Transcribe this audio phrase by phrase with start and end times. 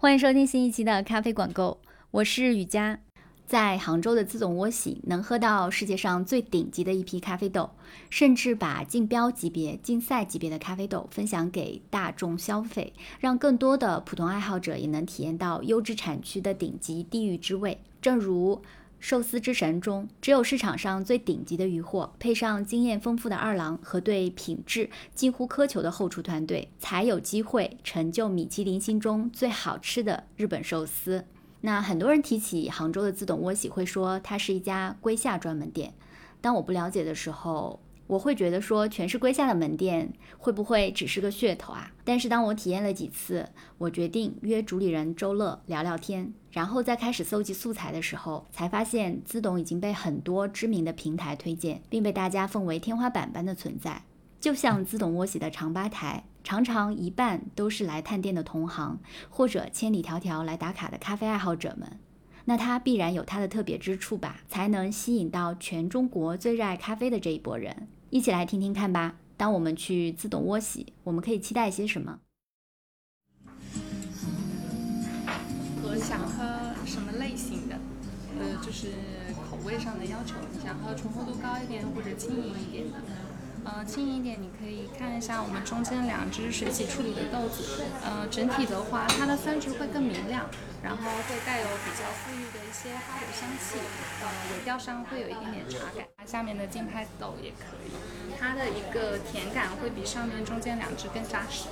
[0.00, 1.78] 欢迎收听新一期的咖啡管购，
[2.10, 2.98] 我是雨佳。
[3.46, 7.68] 在杭州的自动窝洗能喝到世界上最顶级的一批咖啡豆，
[8.08, 17.78] 甚至把竞标级别、竞赛级别的咖啡豆分享给大众消费，让更多的普通爱好者也能体验到优质产区的顶级地域之味。
[18.00, 18.62] 正如
[19.00, 31.24] 寿司之神中，只有市场上最顶级的鱼货，配上经验丰富的二郎和对品质近乎苛求的后厨团队，才有机会成就米其林心中最好吃的日本寿司。
[31.62, 35.94] 那很多人提起杭州的自动窝洗，会说它是一家龟下专门店。
[36.40, 41.92] 当我不了解的时候，我会觉得说全是归下的门店会不会只是个噱头啊？
[42.04, 54.02] 但是当我体验了几次，我决定约主理人周乐聊聊天，然后再开始搜集素材的时候，才发现资董已经被很多知名的平台推荐，并被大家奉为天花板般的存在。
[54.40, 62.00] 就像资董窝喜的长吧台，常常一半都是来探店的同行，或者千里迢迢来打卡的咖啡爱好者们。
[62.46, 67.86] 那它必然有它的特别之处吧，才能吸引到全中国最热爱咖啡的这一波人。
[68.10, 69.14] 一起来听听看吧。
[69.36, 72.18] 当我们去自动窝洗，我们可以期待些什么？
[75.82, 77.78] 和想喝什么类型的？
[78.38, 78.88] 呃，就是
[79.48, 82.98] 口味上的要求，你想喝醇厚度高一点或者轻盈一点的？
[83.64, 87.84] 呃，轻盈一点，你可以看一下我们中间两只水洗处理的豆子。
[88.02, 90.48] 呃，整体的话，它的酸值会更明亮，
[90.82, 93.78] 然后会带有比较馥郁的一些花果香气。
[94.22, 96.06] 呃，尾调上会有一点点茶感。
[96.26, 97.90] 下面的金拍豆也可以，
[98.38, 101.68] 它的一个甜感会比上面中间两只更扎实。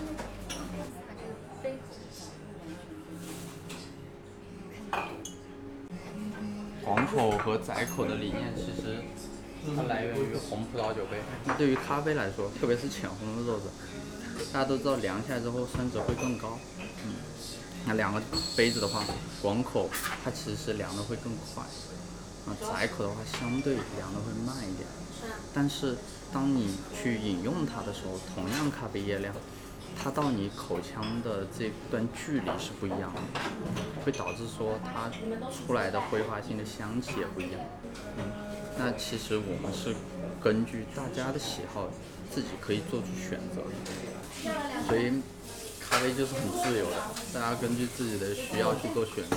[6.85, 9.03] 广口和窄口的理念其实。
[9.77, 11.19] 它来源于红葡萄酒杯。
[11.45, 13.69] 那对于咖啡来说，特别是浅红的豆子，
[14.51, 16.59] 大家都知道凉下来之后酸值会更高。
[17.05, 17.13] 嗯，
[17.89, 18.21] 那两个
[18.55, 19.03] 杯子的话，
[19.41, 19.89] 广口
[20.23, 21.65] 它其实是凉的会更快，
[22.47, 24.87] 啊，窄口的话相对凉的会慢一点。
[25.55, 25.97] 但是
[26.31, 29.35] 当你去饮用它的时候，同样咖啡液量，
[29.97, 33.41] 它到你口腔的这段距离是不一样的，
[34.05, 35.11] 会导致说它
[35.51, 37.61] 出来的挥发性的香气也不一样。
[38.19, 38.25] 嗯。
[38.77, 39.97] 那其实我们是
[40.45, 41.89] 根据大家的喜好，
[42.31, 44.87] 自己可以做出选择的。
[44.87, 45.21] 所以
[45.91, 46.97] 咖啡就是很自由的，
[47.33, 49.37] 大家根据自己的需要去做选择。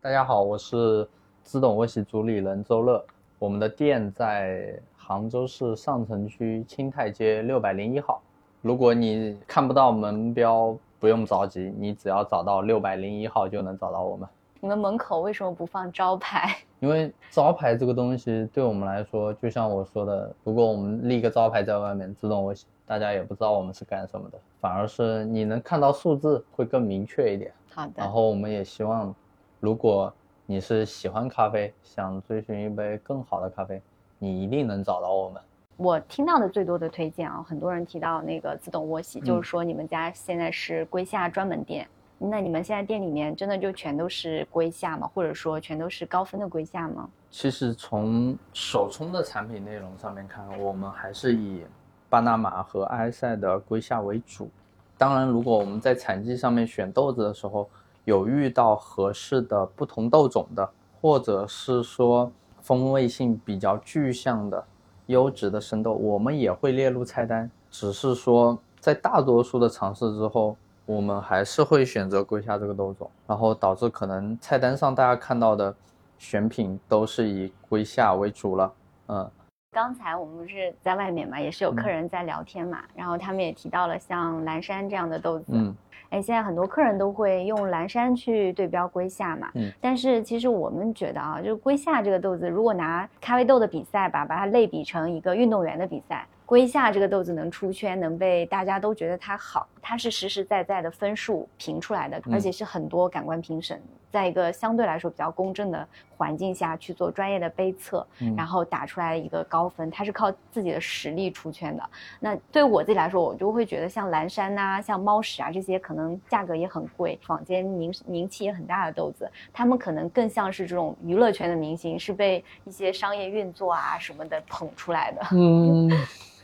[0.00, 1.06] 大家好，我是
[1.42, 3.04] 自董窝喜主理人周乐，
[3.40, 8.22] 我们的店在杭州市上城区青泰街六百零一号。
[8.62, 14.28] 如果你看不到门标，不用着急，你只要找到六百零一号就能找到我们。
[14.60, 16.56] 你们门口为什么不放招牌？
[16.78, 22.54] 因为招牌这个东西对我们来说，就像我说的，如果我们立个招牌在外面，自动我
[22.86, 27.52] 大家也不知道我们是干什么的，反而是你能看到数字会更明确一点。
[27.70, 27.92] 好的。
[27.96, 29.14] 然后我们也希望，
[29.60, 30.12] 如果
[30.46, 33.80] 你是喜欢咖啡，想追寻一杯更好的咖啡，
[34.18, 35.40] 你一定能找到我们。
[35.76, 41.88] 我听到的最多的推荐啊，很多人提到那个自动窝洗，就是说你们家现在是龟下专门店。
[42.16, 45.10] 那你们现在店里面真的就全都是龟下吗？
[45.12, 47.10] 或者说全都是高分的龟下吗？
[47.28, 51.64] 其实从首冲的产品内容上面看，我们还是以
[52.08, 54.48] 巴拿马和埃塞的龟下为主。
[54.96, 57.68] 当然，如果我们在产季上面选豆子的时候，
[58.04, 60.70] 有遇到合适的不同豆种的，
[61.00, 64.64] 或者是说风味性比较具象的
[65.06, 67.50] 优质的生豆，我们也会列入菜单。
[67.70, 70.56] 只是说在大多数的尝试之后。
[70.86, 75.74] 我们还是会选择龟下这个豆种，然后导致可能菜单上大家看到的
[76.18, 78.70] 选品都是以龟下为主了。
[79.06, 79.30] 嗯，
[79.74, 85.52] 刚才我们不是在外面嘛，也是有客人在聊天嘛，然后他们也提到了像蓝山这样的豆子。
[85.52, 85.74] 嗯，
[86.10, 89.50] 哎，现在很多客人都会用蓝山去对标龟下嘛。
[89.54, 96.24] 嗯，但是其实我们觉得啊，就是龟下这个豆子，如果拿咖啡豆的比赛吧，把它类比成一个运动员的比赛。
[96.46, 103.82] 龟下这个豆子能出圈，能被大家都觉得它好，它是实实在在的分数评出来的，而且是很多感官评审
[104.14, 105.84] 在一个相对来说比较公正的
[106.16, 108.06] 环境下去做专业的杯测，
[108.36, 111.82] 然后打出来一个高分，它是靠自己的实力出圈的。
[112.20, 125.22] 那对我自己来说，我就会觉得像蓝山呐、像猫屎啊这些，可能价格也很贵，坊间名名气也很大的豆子，他们可能更像是这种娱乐圈的明星，是被一些商业运作啊什么的捧出来的。
[125.36, 125.90] 嗯。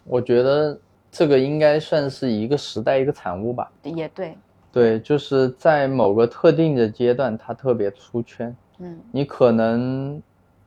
[0.05, 0.77] 我觉得
[1.13, 3.71] 这个应该算是一个时代一个产物吧。
[3.83, 4.37] 也对，
[4.73, 8.55] 对，就是在某个特定的阶段，它特别出圈。
[8.79, 10.23] 嗯，你可能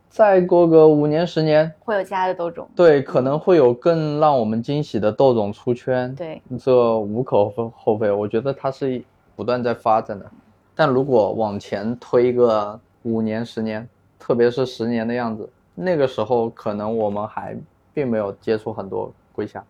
[0.10, 2.68] 再过个五年十年，会有其他的豆种。
[2.76, 6.14] 对，可能会有更让我们惊喜的豆种出圈。
[6.16, 8.12] 对，这无可厚非。
[8.12, 9.02] 我觉得它是
[9.36, 10.26] 不不断在发展的。
[10.74, 13.86] 但如果往前推个五年、十年，
[14.18, 17.54] 特别是十年的样子，那个时候可能我们还
[17.94, 19.62] 并没有接触很多龟虾。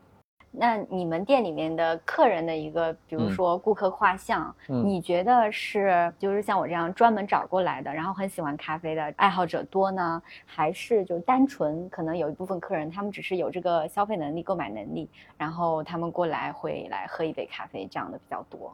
[0.56, 18.72] 那你们店里面的客人的一个，比如说顾客画像，嗯你觉得是就是像我这样专门找过来的，然后很喜欢咖啡的爱好者多呢，还是就单纯可能有一部分客人他们只是有这个消费能力、购买能力，然后他们过来会来喝一杯咖啡这样的比较多？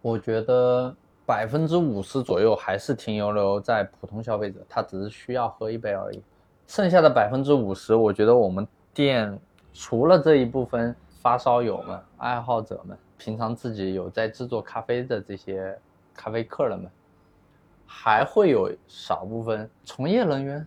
[0.00, 0.94] 我觉得
[1.26, 6.22] 百分之五十左右还是停留留在普通消费者，他只是需要喝一杯而已。
[6.66, 9.38] 剩下的百分之五十，我觉得我们店
[9.74, 15.76] 除了这一部分发烧友们、爱好者们，平常自己有在制作咖啡的这些
[16.14, 16.88] 咖啡客人们，
[17.84, 20.64] 还会有少部分从业人员。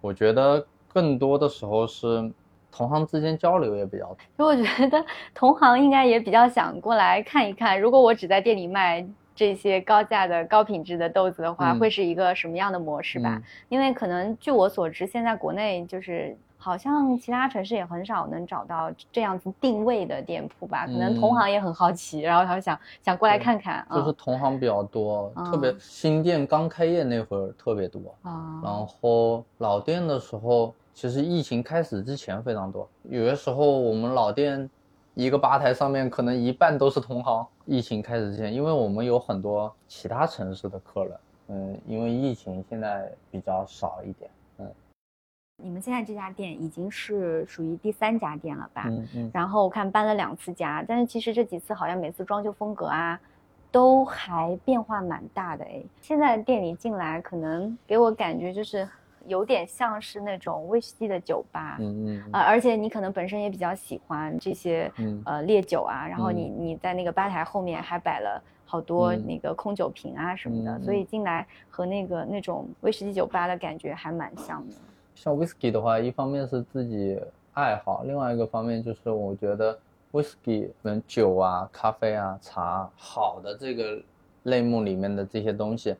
[0.00, 2.30] 我觉得更多的时候是
[2.72, 4.46] 同行之间交流也比较多。
[4.46, 9.06] 我觉得同行应该也比较想过来看一看，如果我只在店里卖
[9.36, 13.36] 这些高价的高品质的豆子的话，嗯会是一个什么样的模式吧？
[13.36, 20.86] 嗯因为可能据我所知，现在国内就是好像其他城市也很少能找到这样子定位的店铺吧。
[20.86, 23.96] 可能同嗯行也很好奇，然后他们想想过来看看啊。
[23.96, 32.88] 就是同行比较多，嗯特别新店刚开业那会儿特别多，啊，然后老店的时候，其实疫情开始之前非常多。
[33.02, 34.70] 有的时候我们老店
[35.14, 37.44] 一个吧台上面可能一半都是同行。
[37.64, 41.16] 疫情开始之前，因为我们有很多其他城市的客人，
[41.48, 44.28] 嗯，因为疫情现在比较少一点，
[45.62, 48.84] 你们现在这家店已经是属于第三家店了吧？
[48.88, 53.18] 嗯嗯，然后我看搬了两次家，但是其实这几次好像每次装修风格啊，
[53.70, 55.82] 都还变化蛮大的哎。
[56.00, 58.88] 现在店里进来，可能给我感觉就是
[59.26, 68.42] 有点像是那种威士忌的酒吧，嗯嗯呃，而且你可能本身也比较喜欢这些嗯呃烈酒啊，然后你嗯你在那个吧台后面还摆了。
[68.64, 74.74] 好多嗯那个空酒瓶啊什么的，嗯所以进来和那个那种威士忌酒吧的感觉还蛮像的。
[75.22, 77.16] 像 whisky 的话，一方面是自己
[77.52, 79.78] 爱好，另外一个方面就是我觉得
[80.10, 84.02] whisky 跟酒啊、咖啡啊、茶好的这个
[84.42, 85.94] 类目里面的这些东西，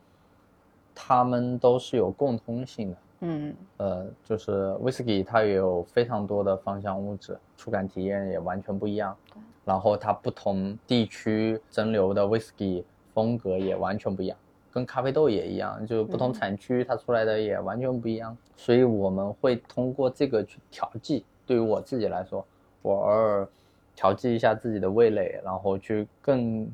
[0.93, 2.97] 它们都是有共通性的。
[3.21, 9.17] 嗯呃，就是 whisky 它也有非常多的芳香物质，触感体验也完全不一样。
[9.65, 12.83] 然后它不同地区蒸馏的 whisky
[13.15, 14.37] 风格也完全不一样，
[14.73, 18.37] 跟咖啡豆也一样，就是不同嗯产区它出来的也完全不一样。
[18.57, 21.25] 所以我们会通过这个去调剂。
[21.45, 22.45] 对于我自己来说，
[22.81, 23.49] 我偶尔
[23.95, 26.67] 调剂一下自己的味蕾，然后去更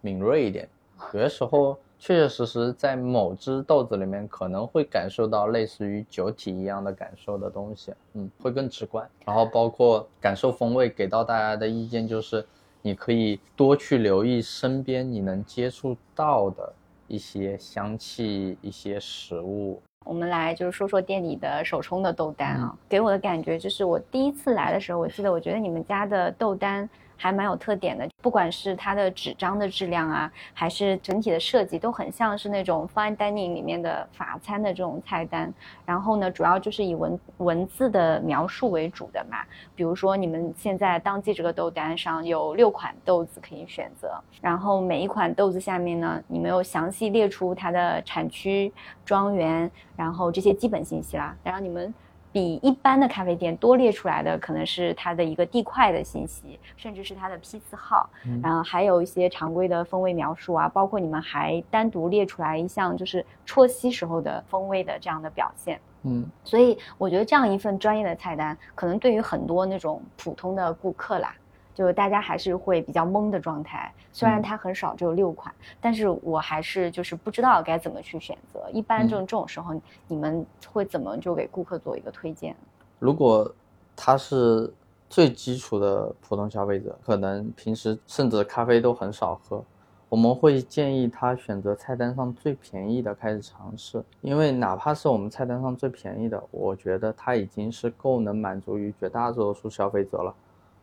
[0.00, 0.68] 敏锐一点。
[1.12, 9.08] 有的时候确确实实在某只豆子里面可能会感受到类似于酒体一样的感受的东西，嗯，会更直观。
[9.24, 12.44] 然后包括感受风味，给到大家的意见就是，
[12.82, 16.72] 你可以多去留意身边你能接触到的
[17.06, 19.82] 一些香气、一些食物。
[20.04, 35.52] 我们来就是说说店里的手冲的豆丹啊，给我的感觉就是我第一次来的时候，我记得我觉得你们家的豆单还蛮有特点的，不管是它的纸张的质量啊，还是整体的设计，都很像是那种 fine dining 里面的法餐的这种菜单。
[35.86, 39.38] 然后呢，主要就是以文文字的描述为主的嘛，
[39.74, 48.72] 比如说你们现在当季这个豆单上有六款豆子可以选择，然后每一款豆子下面呢，你们有详细列出它的产区、
[49.04, 51.36] 庄园，然后这些基本信息啦。
[51.42, 51.92] 然后你们
[52.34, 65.80] 比一般的咖啡店多列出来的可能是它的一个地块的信息，甚至是它的批次号，嗯然后还有一些常规的风味描述啊，包括你们还单独列出来一项就是啜吸时候的风味的这样的表现。
[66.02, 71.32] 嗯所以我觉得这样一份专业的菜单，可能对于很多那种普通的顾客啦，
[71.74, 73.92] 就大家还是会比较懵的状态。
[74.12, 78.70] 虽然嗯它很少，只有六款，但是我还是就是不知道该怎么去选择。
[78.72, 79.74] 一般这种这种时候，
[80.06, 82.54] 你们会怎么就给顾客做一个推荐？
[82.98, 83.52] 如果
[83.96, 84.72] 他是
[85.10, 89.62] 最基础的普通消费者，可能平时甚至咖啡都很少喝，
[90.08, 100.34] 我们会建议他选择菜单上最便宜的开始尝试，因为哪怕是我们菜单上最便宜的，我觉得它已经是够能满足于绝大多数消费者了，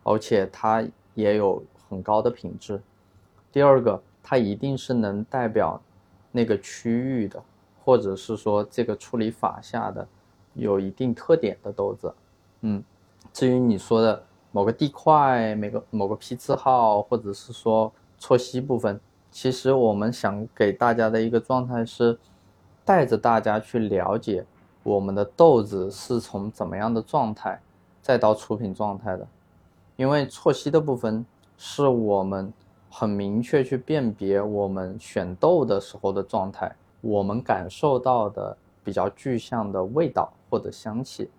[0.02, 2.80] 而且它也有很高的品质。
[3.50, 5.80] 第二个，它一定是能代表
[6.30, 7.42] 那个区域的，
[7.84, 10.06] 或者是说这个处理法下的
[10.54, 12.14] 有一定特点的豆子。
[12.62, 12.82] 嗯，
[13.32, 18.98] 至于你说的某个地块、每个某个批次号，或者是说错吸部分，
[19.30, 22.18] 其实我们想给大家的一个状态是，
[22.84, 24.44] 带着大家去了解
[24.82, 27.60] 我们的豆子是从怎么样的状态，
[28.00, 29.26] 再到出品状态的。
[30.02, 31.24] 因为错吸的部分
[31.56, 32.52] 是我们
[32.90, 41.30] 很明确去辨别我们选豆的时候的状态，我们感受到的比较具象的味道或者香气，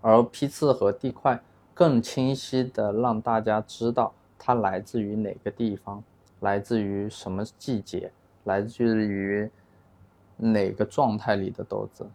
[0.00, 1.42] 而批次和地块
[1.74, 6.00] 更清晰的让大家知道它来自于哪个地方，
[6.38, 8.12] 来自于什么季节，
[8.44, 9.50] 来自于
[10.36, 12.06] 哪个状态里的豆子。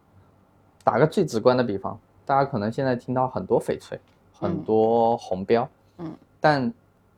[0.82, 4.00] 打个最直观的比方，大家可能现在听到很多翡翠，
[4.40, 6.74] 很多红标，嗯，但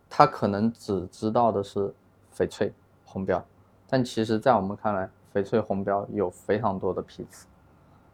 [0.10, 1.94] 他可能只知道的是
[2.36, 2.72] 翡翠
[3.04, 3.44] 红标，
[3.90, 7.48] 但其实，在我们看来，翡翠红标有非常多的批次，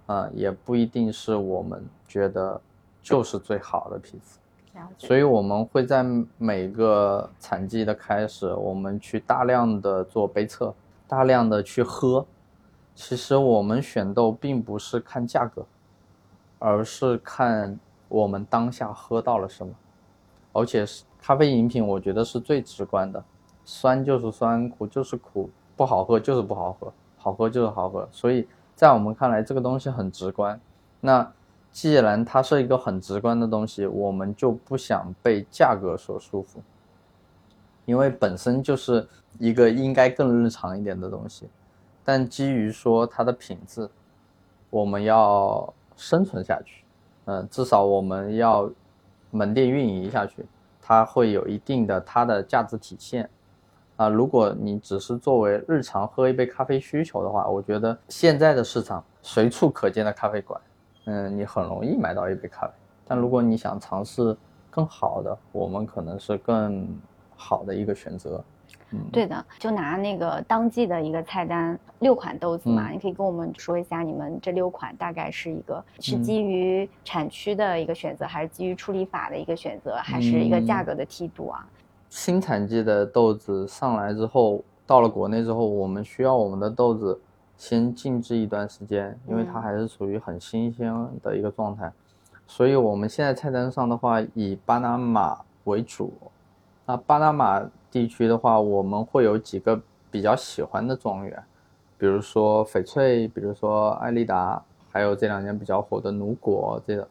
[0.05, 2.60] 啊、也不一定是我们觉得
[3.01, 4.39] 就是最好的批次。
[4.98, 6.03] 所以我们会在
[6.39, 10.74] 每个产季的开始，我们去大量的做杯测，
[11.07, 12.25] 大量的去喝。
[12.95, 15.63] 其实我们选豆并不是看价格，
[16.57, 17.79] 而是看
[18.13, 19.74] 我们当下喝到了什么。
[20.51, 23.24] 而且是咖啡饮品，我觉得是最直观的，
[23.65, 28.08] 酸就是酸，苦就是苦，不好喝就是不好喝，好喝就是好喝。
[28.12, 30.62] 所以在我们看来，这个东西很直观。
[31.01, 31.27] 那
[31.72, 36.60] 既然它是一个很直观的东西，我们就不想被价格所束缚，
[37.86, 39.08] 因为本身就是
[39.39, 41.50] 一个应该更日常一点的东西。
[42.03, 43.89] 但基于说它的品质，
[44.70, 46.82] 我们要生存下去，
[47.25, 48.70] 嗯、至少我们要
[49.32, 50.46] 门店运营下去，
[50.82, 53.30] 它会有一定的它的价值体现。
[53.96, 60.60] 啊，如果你只是作为日常喝一杯咖啡需求的话，我觉得现在的市场随处可见的咖啡馆，
[61.06, 62.74] 嗯，你很容易买到一杯咖啡。
[63.06, 64.36] 但如果你想尝试
[64.72, 66.88] 更好的，我们可能是更
[67.36, 68.44] 好的一个选择。
[69.12, 81.67] 对的，就拿那个当季的一个菜单，六款豆子嘛，嗯你可以跟我们说一下，你们这六款大概是一个是嗯基于产区的一个选择，还是基于处理法的一个选择，还是一个价格的梯度啊？
[82.09, 87.19] 新产季的豆子上来之后，到了国内之后，我们需要我们的豆子
[87.57, 91.91] 先静置一段时间，因为它嗯还是处于很新鲜的一个状态。
[92.45, 96.13] 所以我们现在菜单上的话，以巴拿马为主。
[96.85, 101.43] 那巴拿马地区的话，我们会有几个比较喜欢的庄园，
[101.95, 104.59] 比如说翡翠，比如说艾丽达，
[104.91, 107.07] 还有这两年比较火的努果这个。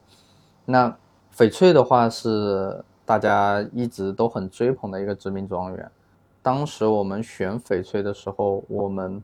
[0.64, 0.92] 那
[1.32, 5.88] 翡翠的话是大家一直都很追捧的一个知名庄园。
[6.42, 9.22] 当时我们选翡翠的时候，我们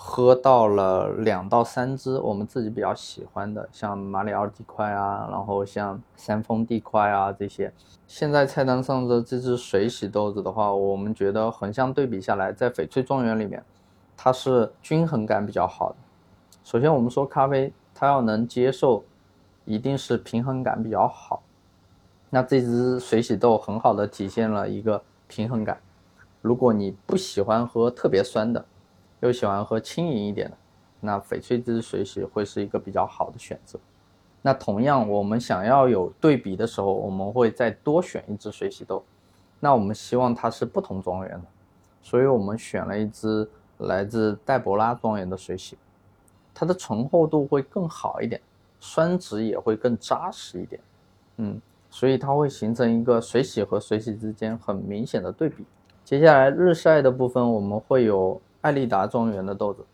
[0.00, 7.72] 喝到了两到三支我们自己比较喜欢的，像马里奥地块啊，然后像山峰地块啊这些。
[8.06, 13.60] 现在菜单上的这支水洗豆子的话，我们觉得横向对比下来，在翡翠庄园里面，
[14.16, 15.96] 它是均衡感比较好的。
[16.62, 19.02] 首先，我们说咖啡，它要能接受，
[19.64, 21.42] 一定是平衡感比较好。
[22.30, 25.80] 那这支水洗豆很好的体现了一个平衡感。
[26.40, 28.64] 如果你不喜欢喝特别酸的，
[29.20, 30.56] 又喜欢喝轻盈一点的，
[31.00, 33.78] 那翡翠这支水洗会是一个比较好的选择。
[34.42, 39.04] 那同样，我们想要有对比的时候，我们会再多选一支水洗豆。
[39.60, 41.44] 那我们希望它是不同庄园的，
[42.00, 43.48] 所以我们选了一支
[43.78, 45.76] 来自戴博拉庄园的水洗，
[46.54, 48.40] 它的醇厚度会更好一点，
[48.78, 50.80] 酸值也会更扎实一点。
[51.38, 51.60] 嗯，
[51.90, 55.64] 所以它会形成一个水洗和水洗之间很明显的对比。
[56.04, 59.84] 接下来日晒的部分，我们会有艾丽达庄园的豆子。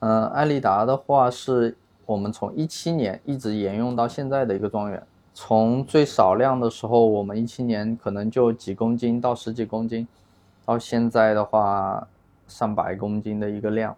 [0.00, 5.02] 嗯、艾丽达的话是我们从一七年一直沿用到现在的一个庄园。
[5.34, 10.06] 从最少量的时候，我们一七年可能就几公斤到十几公斤，
[10.64, 12.06] 到现在的话
[12.46, 13.96] 上百公斤的一个量。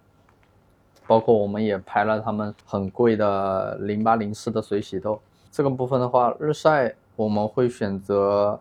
[1.06, 5.20] 包括我们也拍了他们很贵的零八零四的水洗豆。
[5.50, 8.58] 这个部分的话，日晒我们会选择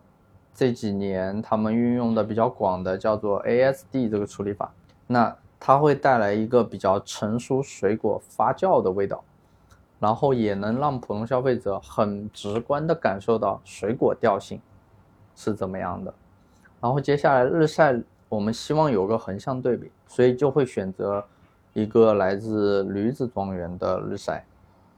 [0.54, 4.74] 这几年他们运用的比较广的叫做 ASD 这个处理法，
[5.08, 9.24] 那它会带来一个比较成熟水果发酵的味道，
[10.00, 14.60] 然后也能让普通消费者很直观的感受到水果调性
[15.36, 16.14] 是怎么样的。
[16.82, 21.24] 然后接下来日晒，我们希望有个横向对比，所以就会选择
[21.72, 24.46] 一个来自驴子庄园的日晒，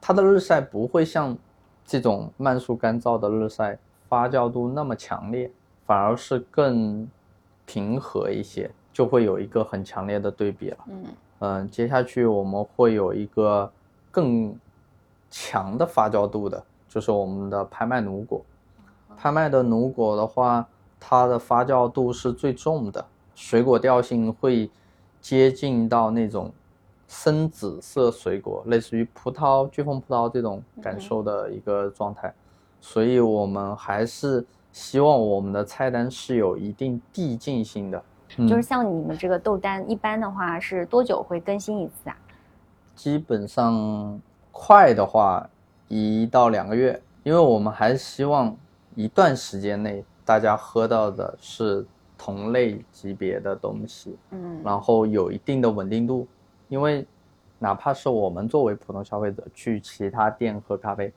[0.00, 1.38] 它的日晒不会像
[1.84, 5.48] 这种慢速干燥的日晒发酵度那么强烈，
[5.84, 7.08] 反而是更
[7.64, 10.78] 平和一些，就会有一个很强烈的对比了。
[10.88, 11.04] 嗯
[11.40, 13.70] 嗯，接下去我们会有一个
[14.10, 14.56] 更
[15.30, 18.40] 强的发酵度的，就是我们的拍卖奴果。
[19.14, 20.66] 拍卖的奴果的话，
[20.98, 24.70] 它的发酵度是最重的，水果调性会
[25.20, 26.50] 接近到那种
[27.06, 32.32] 深紫色水果，类似于葡萄、巨峰葡萄这种感受的一个状态。
[32.80, 38.02] 所以我们还是希望我们的菜单是有一定递进性的。
[38.36, 42.16] 嗯就是像你们这个豆单，一般的话是多久会更新一次啊？
[42.94, 45.48] 基本上快的话
[45.88, 48.56] 一到两个月，因为我们还是希望
[48.94, 51.86] 一段时间内大家喝到的是
[52.18, 56.26] 同类级别的东西，嗯然后有一定的稳定度。
[56.68, 57.06] 因为
[57.58, 61.12] 哪怕是我们作为普通消费者去其他店喝咖啡，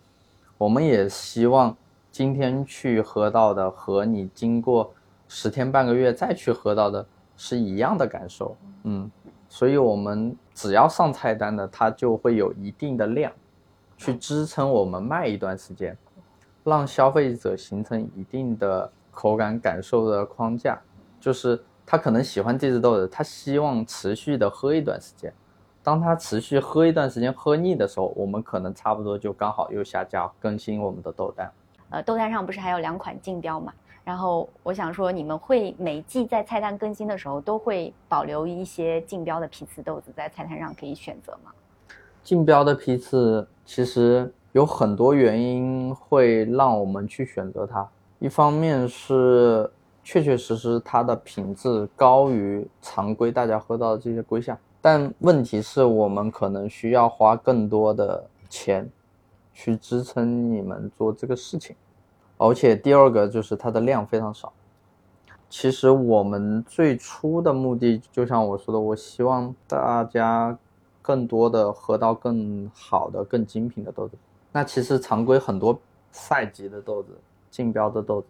[0.57, 1.75] 我们也希望
[2.11, 4.93] 今天去喝到的和你经过
[5.29, 7.05] 十天半个月再去喝到的
[7.38, 8.57] 是一样的感受。
[8.83, 9.09] 嗯，
[9.48, 13.31] 所以我们只要上菜单的，它就会有一定的量，
[13.95, 15.95] 去支撑我们卖一段时间，
[16.63, 20.77] 让消费者形成一定的口感感受的框架，
[21.19, 25.31] 就是他可能喜欢这只豆子，他希望持续的喝一段时间。
[25.81, 31.51] 当他持续喝一段时间喝腻的时候，我们可能差不多就刚好又下架更新我们的豆单。
[31.89, 33.74] 呃，豆单上不是还有两款竞标嘛？
[34.09, 41.51] 然后我想说，你们会每季在菜单更新的时候，都会保留一些竞标的批次豆子在菜单上可以选择吗？
[42.23, 47.87] 竞标的批次其实有很多原因会让我们去选择它，
[48.17, 49.69] 一方面是
[50.03, 58.89] 确确实实它的品质高于常规大家喝到的这些规夏，但问题是我们可能需要花更多的钱
[59.53, 61.75] 去支撑你们做这个事情，
[62.39, 64.51] 而且第二个就是它的量非常少。
[65.50, 70.58] 其实我们最初的目的，就像我说的，我希望大家
[71.01, 74.15] 更多的喝到更好的、更精品的豆子。
[74.51, 75.77] 那其实常规很多
[76.12, 77.10] 赛级的豆子、
[77.51, 78.27] 竞标的豆子，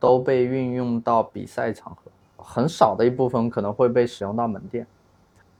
[0.00, 4.86] 都被运用到比赛场合，很少的一部分可能会被使用到门店。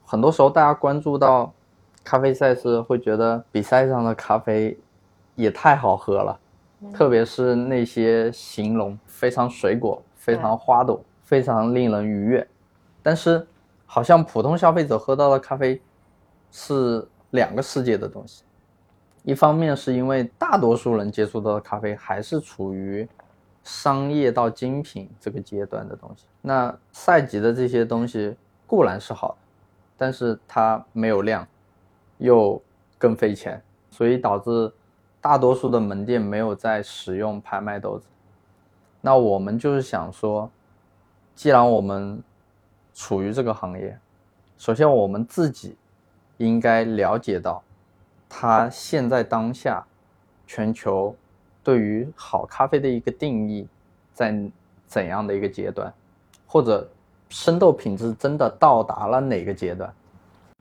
[0.05, 1.53] 很多时候，大家关注到
[2.03, 4.77] 咖啡赛事，会觉得比赛上的咖啡
[5.35, 6.39] 也太好喝了，
[6.91, 12.47] 特别是那些形容非常水果、非常花朵、非常令人愉悦。
[13.01, 13.45] 但是，
[13.85, 15.79] 好像普通消费者喝到的咖啡
[16.51, 18.43] 是两个世界的东西。
[19.23, 23.07] 一方面是因为大多数人接触到的咖啡还是处于
[23.63, 28.35] 商业到精品这个阶段的东西，那赛级的这些东西
[28.67, 29.37] 固然是好，
[29.95, 31.47] 但是它没有量，
[32.17, 32.61] 又
[32.97, 34.69] 更费钱，所以导致
[35.23, 38.05] 大多数的门店没有在使用拍卖豆子。
[38.99, 40.51] 那我们就是想说，
[41.33, 42.21] 既然我们
[42.93, 43.97] 处于这个行业，
[44.57, 45.77] 首先我们自己
[46.35, 47.63] 应该了解到，
[48.27, 49.81] 它现在当下
[50.45, 51.15] 全球
[51.63, 53.65] 对于好咖啡的一个定义
[54.13, 54.37] 在
[54.87, 55.93] 怎样的一个阶段，
[56.45, 56.85] 或者
[57.29, 59.93] 生豆品质真的到达了哪个阶段？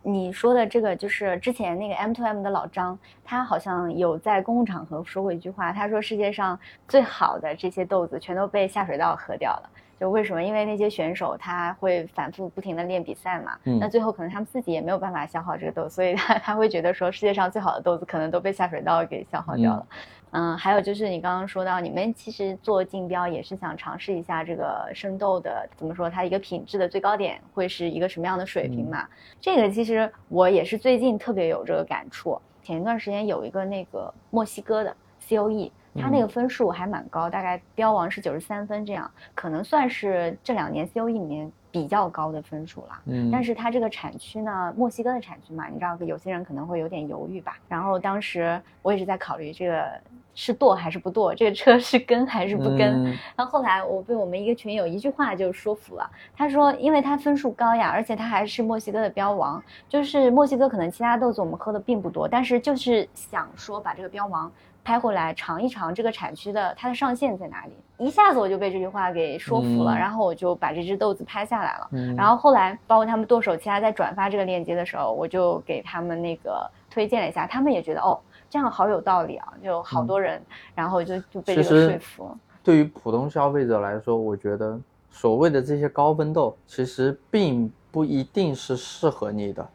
[0.03, 9.71] 你说的这个就是之前那个 M to M 的老张，他好像有在公共场合说过一句话，他说世界上最好的这些豆子全都被下水道喝掉了。
[10.03, 10.43] 就为什么？
[10.43, 19.87] 因为那些选手他会反复不停的练比赛嘛，嗯那最后可能他们自己也没有办法消耗这个豆，所以他他会觉得说世界上最好的豆子可能都被下水道给消耗掉了。
[20.33, 29.07] 嗯，还有就是你刚刚说到，你们其实做竞标也是想尝试一下这个生豆的怎么说，它一个品质的最高点会是一个什么样的水平嘛？
[29.41, 32.37] 这个其实我也是最近特别有这个感触。
[32.61, 34.97] 前一段时间有一个那个墨西哥的
[35.29, 43.01] COE，它那个分数还蛮高，大概标王是九十三分这样，可能算是这两年 COE 里面比较高的分数了。
[43.07, 47.59] 嗯但是它这个产区呢，墨西哥的产区嘛，你知道，有些人可能会有点犹豫吧。
[47.69, 49.87] 然后当时我也是在考虑这个
[50.35, 53.05] 是剁还是不剁，这个车是跟还是不跟。
[53.05, 64.51] 嗯然后后来我被我们一个群友一句话就说服了，他说，因为他分数高呀，而且他还是墨西哥的标王，就是墨西哥可能其他豆子我们喝的并不多，但是就是想说把这个标王
[64.85, 71.89] 拍回来尝一尝这个产区的它的上限在哪里，一下子我就被这句话给说服了，嗯然后我就把这只豆子拍下来了。
[71.93, 78.19] 嗯然后后来包括他们剁手其他在转发这个链接的时候，我就给他们那个推荐了一下，他们也觉得哦
[78.51, 80.43] 这样好有道理啊，就好多人，
[80.75, 82.39] 然后就就被这个说服了。
[82.65, 84.79] 对于普通消费者来说，我觉得
[85.11, 89.69] 所谓的这些高分豆，其实并不一定是适合你的。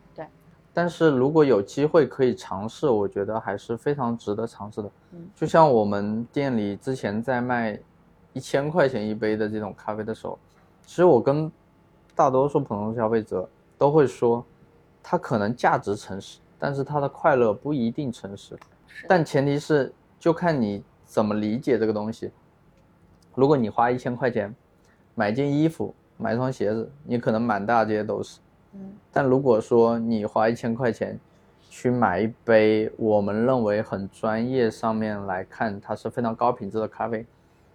[0.78, 0.84] 对。
[0.84, 4.92] 但是如果有机会可以尝试，我觉得还是非常值得尝试的。
[5.14, 7.80] 嗯就像我们店里之前在卖
[8.34, 10.38] 一千块钱一杯的这种咖啡的时候，
[10.86, 11.52] 其实我跟
[12.14, 14.46] 大多数普通消费者都会说，
[15.02, 18.56] 它可能价值诚实，但是它的快乐不一定诚实。
[18.88, 22.32] 是但前提是就看你怎么理解这个东西。
[23.34, 24.54] 如果你花一千块钱
[25.16, 28.40] 买件衣服、买双鞋子，你可能满大街都是。
[28.74, 31.20] 嗯但如果说你花一千块钱
[31.70, 37.26] 去买一杯我们认为很专业，上面来看它是非常高品质的咖啡，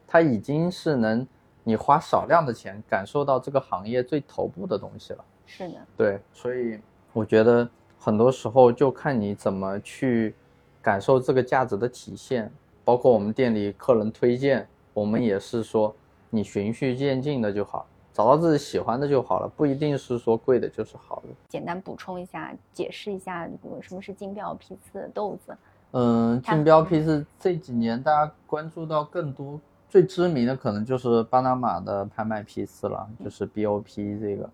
[0.07, 1.27] 它已经是能
[1.65, 5.25] 你花少量的钱感受到这个行业最头部的东西了。
[5.47, 6.79] 是的，对，所以
[7.13, 10.35] 我觉得很多时候就看你怎么去
[10.81, 12.51] 感受这个价值的体现。
[12.85, 15.95] 包括我们店里客人推荐，我们也是说
[16.31, 21.29] 你循序渐进的就好，找到自己喜欢的就好了，不一定是说贵的就是好的。
[21.49, 23.49] 简单补充一下，解释一下
[23.81, 25.57] 什么是竞标批次的豆子。
[25.93, 34.49] 嗯，竞标批次这几年大家关注到更多、最知名的可能就是巴拿马的拍卖批次了，就是 BOP 这个。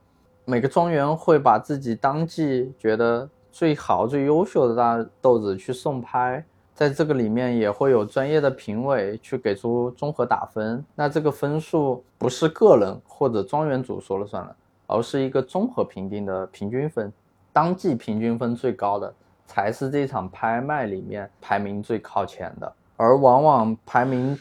[0.45, 6.45] 每个庄园会把自己当季觉得最好、最优秀的大豆子去送拍。
[6.79, 14.55] 在这个里面也会有专业的评委去给出综合打分，那这个分数不是个人或者庄园主说了算了，
[14.87, 17.13] 而是一个综合评定的平均分，
[17.53, 19.13] 当季平均分最高的
[19.45, 24.39] 才是这场拍卖里面排名最靠前的，而往往排名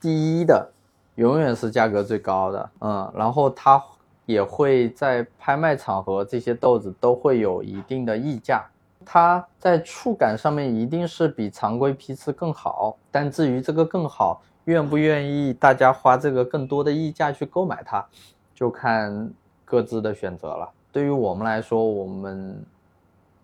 [0.00, 0.68] 第一的
[1.14, 3.80] 永远是价格最高的，嗯，然后它
[4.24, 8.64] 也会在拍卖场合这些豆子都会有一定的溢价。
[9.08, 18.04] 它在触感上面一定是比常规批次更好，但至于这个更好，愿不愿意大家花这个更多的溢价去购买它，
[18.52, 19.32] 就看
[19.64, 20.68] 各自的选择了。
[20.90, 22.60] 对于我们来说，我们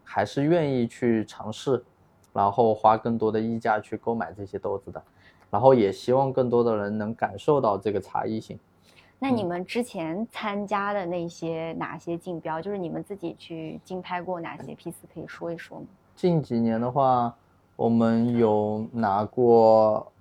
[0.02, 1.82] 还是愿意去尝试，
[2.32, 5.00] 然后花更多的溢价去购买这些豆子的，
[5.48, 8.58] 然后也希望更多的人能感受到这个差异性。
[9.22, 15.86] 那你们之前参加的那些哪些竞标，就是你们自己去竞拍过哪些批次，可以说一说吗？
[16.16, 17.32] 近几年的话，
[17.76, 20.11] 我们有拿过。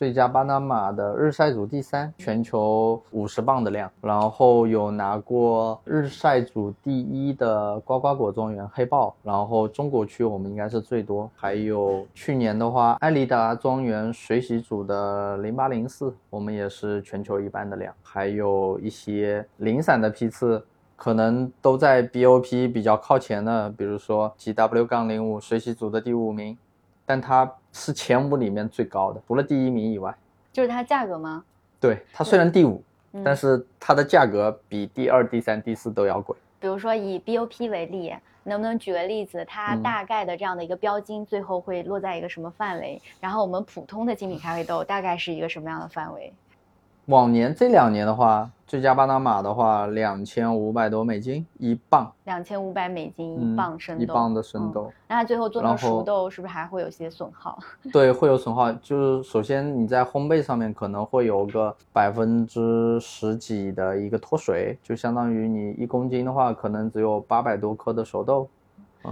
[0.00, 20.64] 最佳巴拿马的日晒组第三，全球五十磅的量，然后有拿过日晒组第一的呱呱果庄园黑豹，然后中国区我们应该是最多，还有去年的话，艾丽达庄园水洗组的零八零四，我们也是全球一半的量，还有一些零散的批次，
[20.96, 26.56] 可能都在 BOP 比较靠前的，比如说 GW 杠零五水洗组的第五名。
[27.06, 30.14] 但它是前五里面最高的，除了第一名以外，
[30.52, 31.44] 就是它价格吗？
[31.80, 32.82] 对，它虽然第五，
[33.24, 36.36] 但是它的价格比第二、第三、第四都要贵。
[36.58, 39.44] 比如说以 BOP 为例，能不能举个例子？
[39.46, 43.00] 它大概的这样的一个标金，最后会落在一个什么范围？
[43.20, 46.32] 然后我们普通的精品咖啡豆大概是一个什么样的范围？
[47.06, 54.92] 往年这两年的话，最佳巴拿马的话，两千五百多美金一磅，两千五百美金一磅生豆，一磅的生豆。
[55.08, 57.58] 那它最后做成熟豆，是不是还会有些损耗？
[57.92, 58.70] 对，会有损耗。
[58.74, 68.48] 就是首先你在烘焙上面可能会有个百分之十几的一个脱水，就相当于你一公斤的话，可能只有八百多克的熟豆。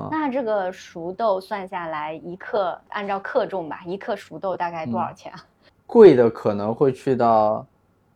[0.09, 5.41] 那这个熟豆算下来一克，按照克重吧，一克熟豆大概多少钱啊？
[5.85, 7.67] 贵的可能会去到。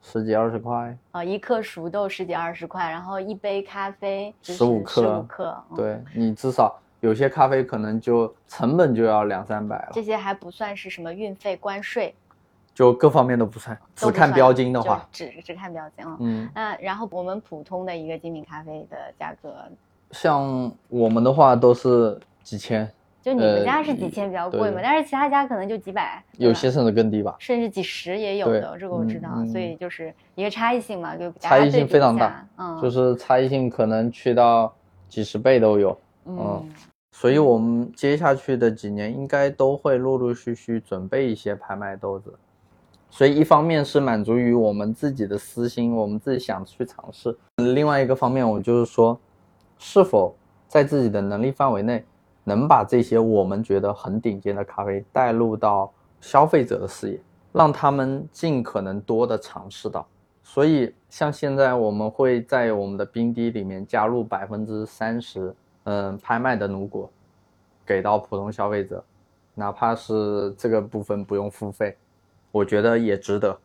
[0.03, 9.91] 十几二十块啊，一克熟豆十几二十块，然后一杯咖啡十五克，十五克，对你至少有些咖啡可能就成本就要两三百了。
[9.93, 12.15] 这些还不算是什么运费、关税，
[12.75, 16.17] 就各方面都不算，只看标金的话，只只看标金啊。
[16.21, 19.55] 嗯，那然后我们普通的一个精品咖啡的价格，
[20.11, 22.93] 像我们的话都是几千。
[23.23, 34.75] 就你们家是几千比较贵嘛，但是其他家可能就几百，有些甚至更低吧，甚至几十也有的，这个我知道，所以就是一个差异性嘛，就差异性非常大，嗯，就是差异性可能去到
[35.09, 36.69] 几十倍都有，嗯，
[37.13, 42.35] 所以我们接下去的几年应该都会陆陆续续准备一些拍卖豆子，
[43.09, 49.17] 所以一方面是满足于我们自己的私心，我们自己想去尝试，另外一个方面我就是说，
[49.79, 50.35] 是否
[50.67, 52.05] 在自己的能力范围内。
[52.45, 57.21] 能把这些我们觉得很顶尖的咖啡带入到消费者的视野，
[57.53, 60.05] 让他们尽可能多的尝试到。
[60.43, 67.09] 所以，像现在我们会在我们的冰滴里面加入百分之三十，嗯，拍卖的乳果，
[67.87, 69.05] 给到普通消费者，
[69.55, 71.97] 哪怕是这个部分不用付费，
[72.51, 73.57] 我觉得也值得，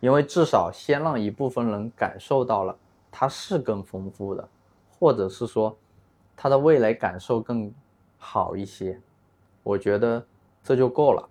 [0.00, 2.76] 因为至少先让一部分人感受到了
[3.10, 4.46] 它是更丰富的，
[4.98, 5.74] 或者是说
[6.36, 7.72] 它的味蕾感受更。
[8.28, 9.00] 好一些，
[9.62, 10.26] 我觉得
[10.64, 11.28] 这就够了。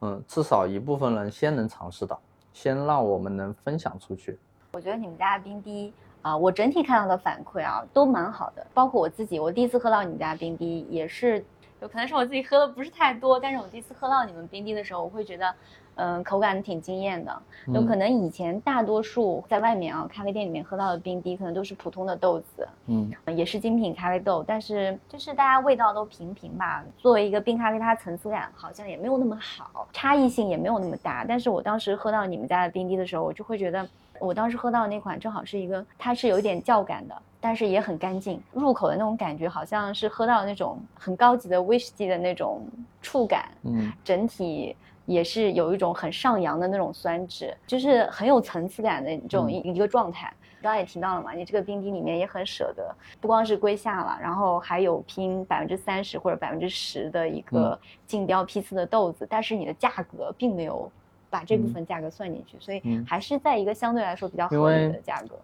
[0.00, 2.20] 嗯，至少一部分人先能尝试到，
[2.52, 4.36] 先让我们能分享出去。
[4.72, 11.44] 我觉得你们家的冰滴啊，我整体看到的反馈啊都蛮好的，包括我自己，我第一次喝到你们家冰滴也是，
[11.82, 15.52] 有可能是我自己喝的不是太多，但是我第一次喝到你们冰滴的时候，我会觉得，
[15.96, 17.42] 嗯，口感挺惊艳的。
[17.74, 26.84] 有可能以前大多数在外面啊咖啡店里面喝到的冰滴，可能都是普通的豆子，嗯，也是精品咖啡豆，但是就是大家味道都平平吧。
[26.96, 31.24] 作为一个冰咖啡，它层次感好像也没有那么好，差异性也没有那么大。
[31.26, 33.84] 但是我当时喝到你们家的冰滴的时候，我就会觉得，
[34.22, 42.66] 我当时喝到的那款正好是一个，它是有一点酵感的，但是也很干净，入口的那种感觉好像是喝到那种很高级的威士忌的那种
[43.00, 44.76] 触感，嗯，整体。
[45.04, 50.32] 也是有一种很上扬的那种酸质，就是很有层次感的这种一一个状态。
[50.62, 60.88] 刚刚也提到了嘛，你这个冰滴里面也很舍得，不光是归下了，然后还有拼百分之三十或者百分之十的一个竞标批次的豆子，但是你的价格并没有
[61.32, 65.34] 把这部分价格算进去，所以还是在一个相对来说比较合理的价格。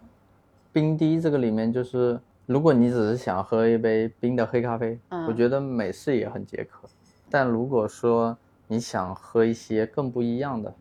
[0.71, 6.87] 冰滴这个里面就是，如果你只是想喝一杯冰的黑咖啡，我觉得美式也很解渴，
[7.27, 10.71] 但如果说你想喝一些更不一样的，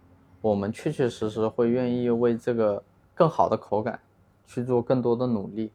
[0.42, 2.82] 我们确确实实会愿意为这个
[3.14, 3.98] 更好的口感
[4.46, 5.72] 去做更多的努力。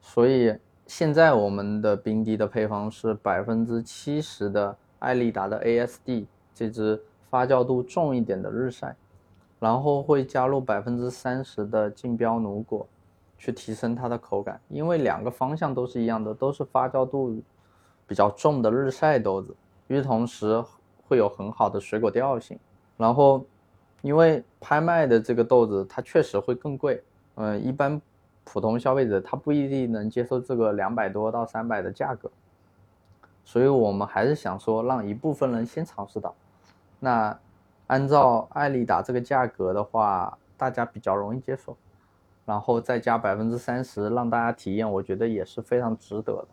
[0.00, 0.54] 所以
[0.86, 8.94] 现在我们的冰滴的配方是百分之七十的艾丽达的 ASD 这支发酵度重一点的日晒，
[9.58, 12.86] 然后会加入百分之三十的竞标努果，
[13.38, 14.60] 去提升它的口感。
[14.68, 17.40] 因为两个方向都是一样的，都是发酵度
[18.06, 19.54] 比较重的日晒豆子，
[19.88, 20.64] 与此同时。
[21.08, 22.58] 会有很好的水果调性，
[22.96, 23.46] 然后，
[24.02, 27.00] 因为拍卖的这个豆子它确实会更贵，
[27.36, 28.02] 嗯，一般
[28.42, 32.28] 普通消费者他不一定能接受这个两百多到三百的价格，
[33.44, 36.34] 所以我们还是想说让一部分人先尝试到，
[37.00, 37.38] 那
[37.86, 41.76] 按照艾丽达这个价格的话，大家比较容易接受，
[42.44, 46.48] 然后再加百分之三十让大家体验，我觉得也是非常值得的，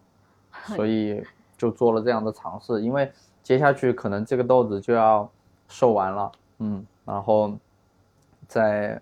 [0.76, 1.24] 所以
[1.58, 3.12] 就做了这样的尝试，因为。
[3.44, 5.30] 接下去可能这个豆子就要
[5.68, 7.52] 售完了，嗯，然后
[8.48, 8.98] 在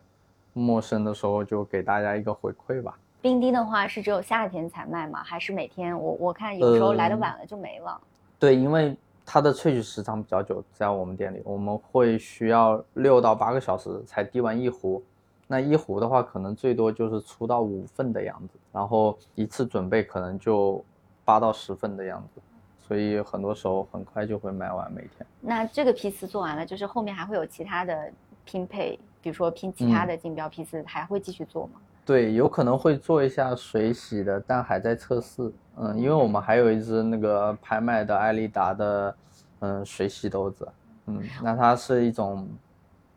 [0.52, 2.98] 陌生的时候就给大家一个回馈吧。
[3.22, 5.22] 冰滴的话是只有夏天才卖吗？
[5.24, 5.96] 还是每天？
[5.96, 8.02] 我我看有时候来的晚了就没了。
[8.40, 15.02] 对，因为它的萃取时长比较久，在我们店里我们会需要六到八个小时才滴完一壶，
[15.48, 20.84] 那一壶的话可能最多就是出到五份的样子，然后一次准备可能就
[21.24, 22.42] 八到十份的样子。
[22.88, 25.26] 所以很多时候很快就会卖完，每天。
[25.40, 28.12] 那这个批次做完了，就是后面还会有其他的
[28.44, 31.80] 拼配，比如说拼其他的竞标批次，还会继续做吗？
[32.04, 35.52] 对，有可能会做一下水洗的，但还在测试。
[35.78, 39.16] 嗯，因为我们还有一只那个拍卖的艾丽达的，
[39.60, 40.68] 嗯，水洗豆子。
[41.06, 42.48] 嗯，那它是一种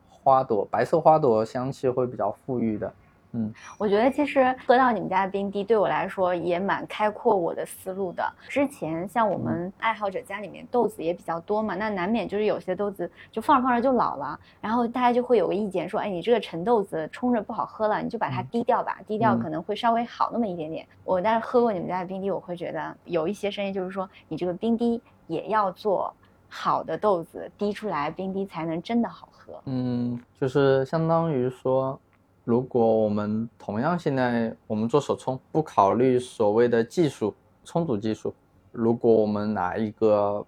[0.09, 2.93] 花朵，白色花朵，香气会比较馥郁的。
[3.35, 8.25] 嗯，我觉得其实喝到你们家的冰滴对我来说也蛮开阔我的思路的。
[8.49, 20.87] 之前像我们爱好者家里面豆子也比较多嘛，那难免就是有些豆子就放着放着就老了，然后大家就会有个意见说，哎，你这个陈豆子冲着不好喝了，你就把它滴掉吧，滴掉可能会稍微好那么一点点。
[21.03, 26.15] 我但是喝过你们家的冰滴，我会觉得有一些声音就是说，你这个冰滴也要做
[26.49, 29.61] 好的豆子滴出来，冰滴才能真的好喝。
[29.65, 31.99] 嗯，就是相当于说。
[32.45, 38.35] 如果我们同样现在我们做手冲，不考虑所谓的技术冲煮技术，
[38.71, 40.45] 如果我们拿一个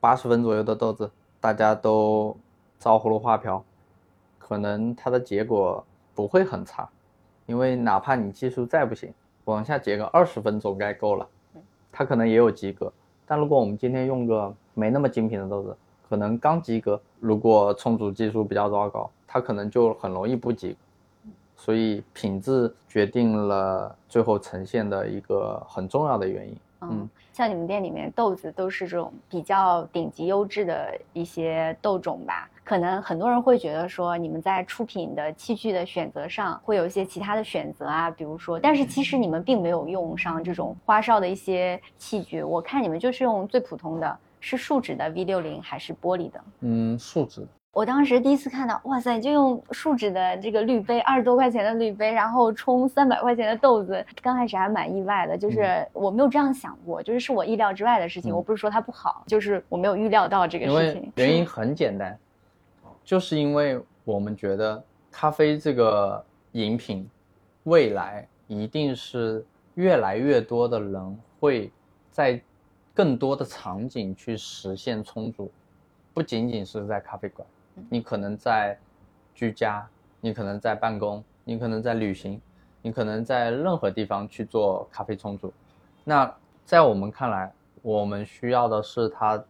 [0.00, 2.36] 八十分左右的豆子，大家都
[2.78, 3.64] 照葫芦画瓢，
[4.38, 5.82] 可能它的结果
[6.14, 6.86] 不会很差，
[7.46, 9.10] 因为哪怕你技术再不行，
[9.46, 11.26] 往下结个二十分总该够了，
[11.90, 12.92] 它可能也有及格。
[13.24, 15.74] 但如果我们今天用个没那么精品的豆子，
[16.06, 20.76] 可能刚及格，如果冲煮技术比较糟糕，它可能就很容易不及格。
[21.60, 26.56] 所以品质决定了最后呈现的一个很重要的原因。
[26.80, 32.48] 嗯，像你们店里面豆子都是这种比较顶级优质的一些豆种吧？
[32.64, 42.42] 可能很多人会觉得说，你们在出品的器具的选择上会有一些其他的选择啊，比如说，但是其实你们并没有用上这种花哨的一些器具。
[42.42, 46.40] 我看你们就是用最普通的，是树脂的 V 六零还是玻璃的？
[46.60, 47.46] 嗯，树脂。
[47.72, 58.34] 我当时第一次看到，哇塞，就用树脂的这个滤杯，二十多块钱的滤杯，然后冲三百块钱的豆子，刚开始还蛮意外的，就是我没有这样想过，就是是我意料之外的事情。
[58.34, 61.12] 我不是说它不好，就是我没有预料到这个事情。
[61.14, 62.18] 原因很简单，
[63.04, 67.08] 就是因为我们觉得咖啡这个饮品，
[67.62, 71.70] 未来一定是越来越多的人会
[72.10, 72.42] 在
[72.92, 75.48] 更多的场景去实现充足，
[76.12, 77.46] 不仅仅是在咖啡馆。
[77.88, 78.78] 你可能在
[79.34, 79.88] 居家，
[80.20, 82.40] 你可能在办公，你可能在旅行，
[82.82, 85.52] 你可能在任何地方去做咖啡冲煮。
[86.04, 86.32] 那
[86.64, 89.42] 在我们看来，我们需要的是它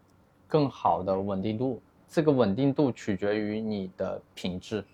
[0.46, 4.84] 更好的稳定度，这个稳定度取决于你的品质。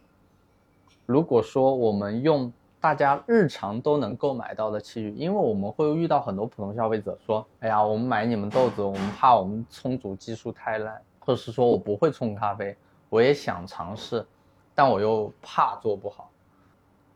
[1.04, 12.76] 如果说我们用大家日常都能购买到的器具，因为我们会遇到很多普通消费者说：“哎呀，我们买你们豆子，我们怕我们冲煮技术太烂，或者是说我不会冲咖啡，
[13.08, 14.26] 我也想尝试，
[14.74, 16.30] 但我又怕做不好。”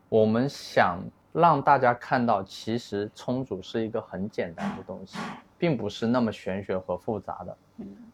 [0.09, 1.01] 我们想
[1.33, 5.19] 让大家看到，其实冲煮是一个很简单的东西，
[5.59, 7.57] 并不是那么玄学和复杂的，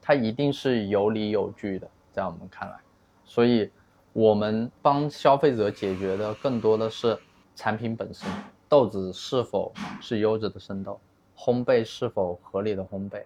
[0.00, 2.76] 它一定是有理有据的，在我们看来，
[3.24, 3.70] 所以
[4.12, 7.18] 我们帮消费者解决的更多的是。
[7.58, 8.28] 产品本身，
[8.68, 11.00] 豆子是否是优质的生豆，
[11.34, 13.24] 烘焙是否合理的烘焙，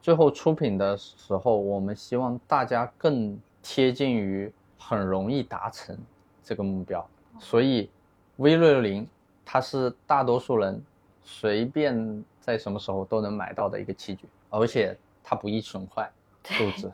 [0.00, 5.96] 最后出品的时候，我们希望大家更贴近于很容易达成
[6.42, 7.08] 这个目标。
[7.38, 7.88] 所以
[8.36, 9.08] ，V 六零
[9.44, 10.82] 它是大多数人
[11.22, 16.10] 随便在什么时候都能买到的一个器具，而且它不易损坏，
[16.44, 16.92] 树脂。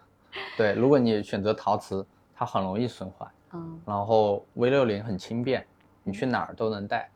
[0.56, 3.26] 对，如果你选择陶瓷，它很容易损坏。
[3.54, 3.80] 嗯。
[3.84, 5.66] 然后 V 六零很轻便。
[6.04, 7.10] 你去哪儿都能带，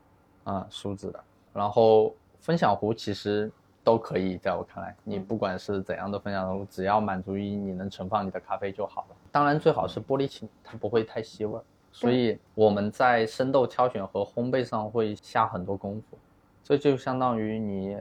[0.45, 3.51] 啊，梳子的，然后分享壶其实
[3.85, 9.17] 都可以，在我看来，你不管是怎样的分享壶，只要满足于你能盛放你的咖啡就好了。
[9.31, 11.61] 当然最好是玻璃器，它不会太吸味。
[11.91, 16.19] 所以我们在生豆挑选和烘焙上会下很多功夫，
[16.63, 17.97] 这就相当于你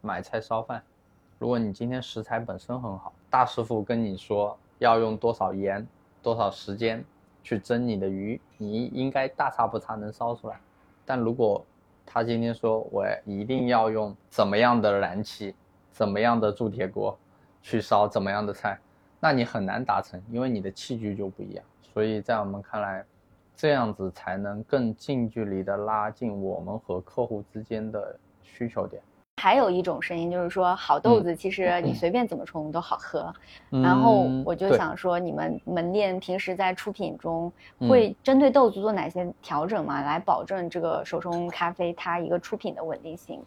[0.00, 0.82] 买菜烧饭，
[1.38, 5.86] 如果你今天食材本身很好，大师傅跟你说要用多少盐，
[6.22, 7.04] 多少时间。
[7.40, 10.60] 去蒸你的鱼，你应该大差不差能烧出来。
[11.06, 11.64] 但如果
[12.10, 15.54] 他今天说我一定要用怎么样的燃气、
[15.92, 17.16] 怎么样的铸铁锅
[17.60, 18.78] 去烧怎么样的菜，
[19.20, 21.62] 那你很难达成，因为你的器具就不一样。
[21.82, 23.04] 所以在我们看来，
[23.54, 29.02] 这样子才能更近距离的拉近我们和客户之间的需求点。
[29.38, 33.32] 还有一种声音就是说，好豆子其实你随便怎么冲都好喝。
[33.70, 37.50] 然后我就想说，你们门店平时在出品中
[37.88, 40.02] 会针对豆子做哪些调整吗？
[40.02, 43.40] 来保证这个手冲咖啡它一个出品的稳定性？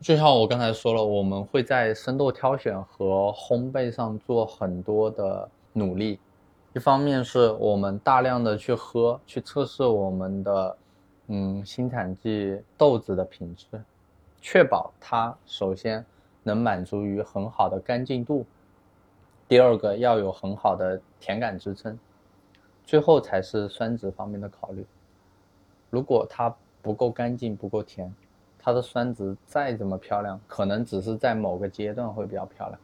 [0.00, 6.18] 就像我刚才说了，我们会在生豆挑选和烘焙上做很多的努力。
[6.74, 10.76] 一方面是我们大量的去喝，去测试我们的
[11.28, 13.66] 嗯新产季豆子的品质。
[14.40, 16.04] 确保它首先
[16.42, 18.46] 能满足于很好的干净度，
[19.46, 21.98] 第二个要有很好的甜感支撑，
[22.84, 24.86] 最后才是酸质方面的考虑。
[25.90, 28.14] 如果它不够干净、不够甜，
[28.58, 32.78] 它的酸质再怎么漂亮，可能只是在某个阶段会比较漂亮。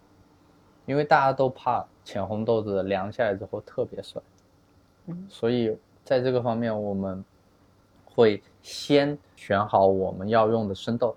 [0.86, 4.22] 因为大家都怕浅红豆子凉下来之后特别酸，
[5.28, 7.24] 所以在这个方面我们
[8.04, 11.16] 会先选好我们要用的生豆。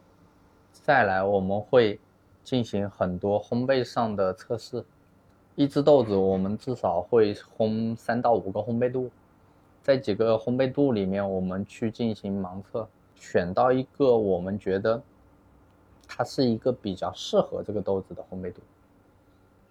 [0.87, 1.99] 再来，我们会
[2.45, 4.85] 进行很多烘焙上的测试。
[5.55, 9.11] 一只豆子，我们至少会烘三到五个烘焙度，
[9.83, 15.03] 在几个烘焙度里面，我们去进行盲测，选到一个我们觉得
[16.07, 18.61] 它是一个比较适合这个豆子的烘焙度，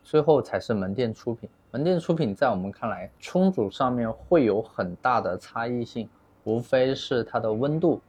[0.04, 1.48] 最后才是门店出品。
[1.70, 6.06] 门店出品在我们看来，冲煮上面会有很大的差异性，
[6.44, 8.02] 无非是它的温度、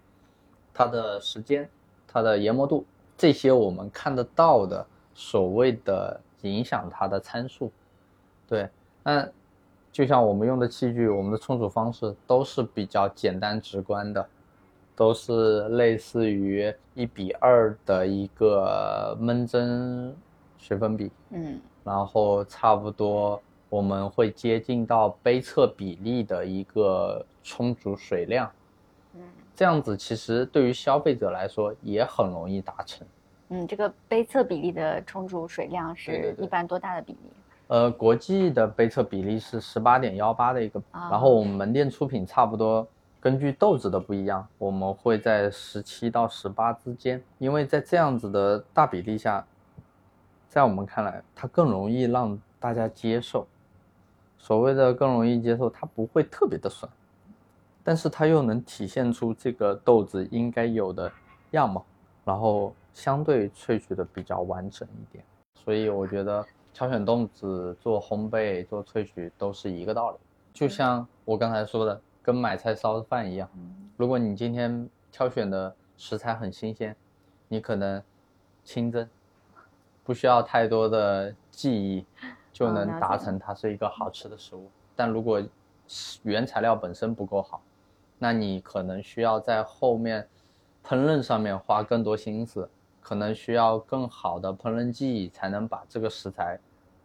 [0.73, 1.69] 它的时间、
[2.05, 2.85] 它的研磨度。
[3.17, 7.71] 这些我们看得到的所谓的影响它的参数，
[8.47, 8.69] 对，
[9.03, 9.27] 那
[9.91, 14.23] 就像我们用的器具，我们的冲煮方式都是比较简单直观的，
[14.95, 20.15] 都是类似于一比二的一个焖蒸
[20.59, 28.51] 水粉比，嗯，然后差不多我们会接近到杯测比例的一个充足水量。
[29.57, 33.07] 这样子其实对于消费者来说也很容易达成。
[33.49, 37.19] 嗯，这个杯测比例的充足水量是一般多大的比例？
[37.65, 42.87] 呃，国际的杯测比例是十八点幺八的一个，然后我们门店出品差不多，
[43.19, 47.19] 根据豆子的不一样，我们会在十七到十八之间。
[47.39, 49.43] 因为在这样子的大比例下，
[50.47, 53.47] 在我们看来，它更容易让大家接受。
[54.37, 56.87] 所谓的更容易接受，它不会特别的酸。
[57.87, 61.09] 但是它又能体现出这个豆子应该有的
[61.51, 61.85] 样貌，
[62.25, 65.23] 然后相对萃取的比较完整一点，
[65.55, 70.17] 所以我觉得挑选豆子做烘焙做萃取都是一个道理，
[70.53, 73.49] 就像我刚才说的，跟买菜烧饭一样，
[73.95, 76.93] 如果你今天挑选的食材很新鲜，
[77.47, 78.03] 你可能
[78.65, 79.09] 清蒸，
[80.03, 82.05] 不需要太多的技艺
[82.51, 85.41] 就能达成它是一个好吃的食物，但如果
[86.23, 87.61] 原材料本身不够好。
[88.17, 90.27] 那你可能需要在后面
[90.85, 92.69] 烹饪上面花更多心思，
[93.01, 96.59] 可能需要更好的烹饪技艺，才能把这个食材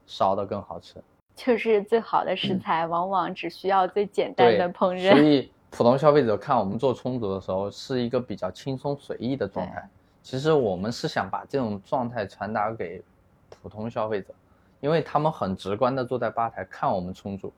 [0.07, 1.03] 烧得更好吃。
[1.35, 5.11] 就是最好的食材，往往只需要最简单的烹饪。
[5.11, 9.89] 所以普通消费者看我们做冲煮的时候，是一个比较轻松随意的状态。
[10.23, 13.03] 其实我们是想把这种状态传达给
[13.49, 14.33] 普通消费者，
[14.81, 17.53] 因为他们很直观的坐在吧台看我们冲煮，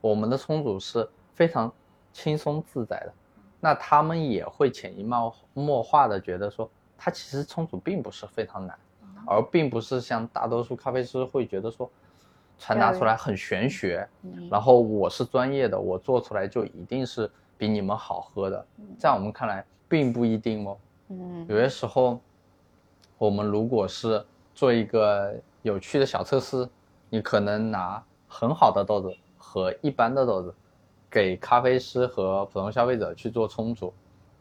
[0.00, 1.70] 我们的冲煮是非常
[2.12, 3.12] 轻松自在的，
[3.60, 8.78] 那他们也会潜移默默化的觉得说，它其实冲煮并不是非常难，
[9.26, 11.90] 而并不是像大多数咖啡师会觉得说，
[12.58, 14.06] 传达出来很玄学，
[14.50, 18.66] 然后我是专业的，我做出来就一定是比你们好喝的，
[18.98, 20.76] 在我们看来并不一定哦。
[21.08, 22.20] 嗯，有些时候，
[23.18, 26.68] 我们如果是做一个有趣的小测试，
[27.08, 30.54] 你可能拿很好的豆子和一般的豆子，
[31.10, 33.92] 给咖啡师和普通消费者去做冲煮，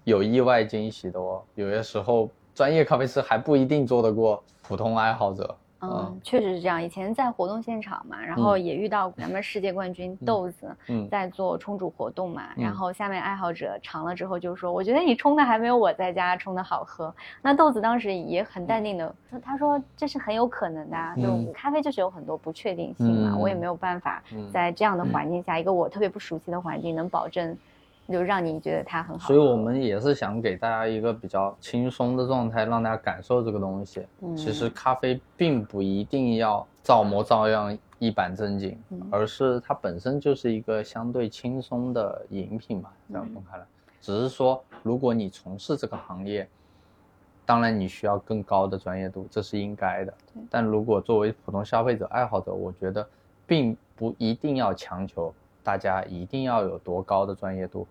[0.04, 1.42] 有意外惊喜的哦。
[1.56, 5.56] 有些时候，专业咖啡师还不一定做得过普通爱好者。
[5.82, 6.82] 嗯，确实是这样。
[6.82, 10.76] 以前在活动现场嘛，然后也遇到咱们世界冠军豆子
[11.10, 21.16] 在做冲煮活动嘛，然后下面爱好者尝了之后就说：“我觉得你冲的还没有我在家冲的好喝。”那豆子当时也很淡定的说：“他说这是很有可能的，
[21.46, 24.22] 就咖啡就是有很多不确定性嘛，我也没有办法
[24.52, 27.58] 在这样的环境下，一个我特别不熟悉的环境能保证。”
[28.12, 34.05] 就让你觉得它很好，所以我们也是想给大家一个比较轻松的状态，让大家感受这个东西。
[34.22, 38.78] 嗯，其实咖啡并不一定要照模照样一板正经，
[39.12, 43.66] 而是它本身就是一个相对轻松的饮品嘛，这样分开来，
[44.01, 46.47] 只是说如果你从事这个行业，
[47.45, 50.14] 当然你需要更高的专业度，这是应该的。
[50.49, 53.07] 但如果作为普通消费者爱好者，我觉得
[53.45, 55.34] 并不一定要强求
[55.64, 57.88] 大家一定要有多高的专业度。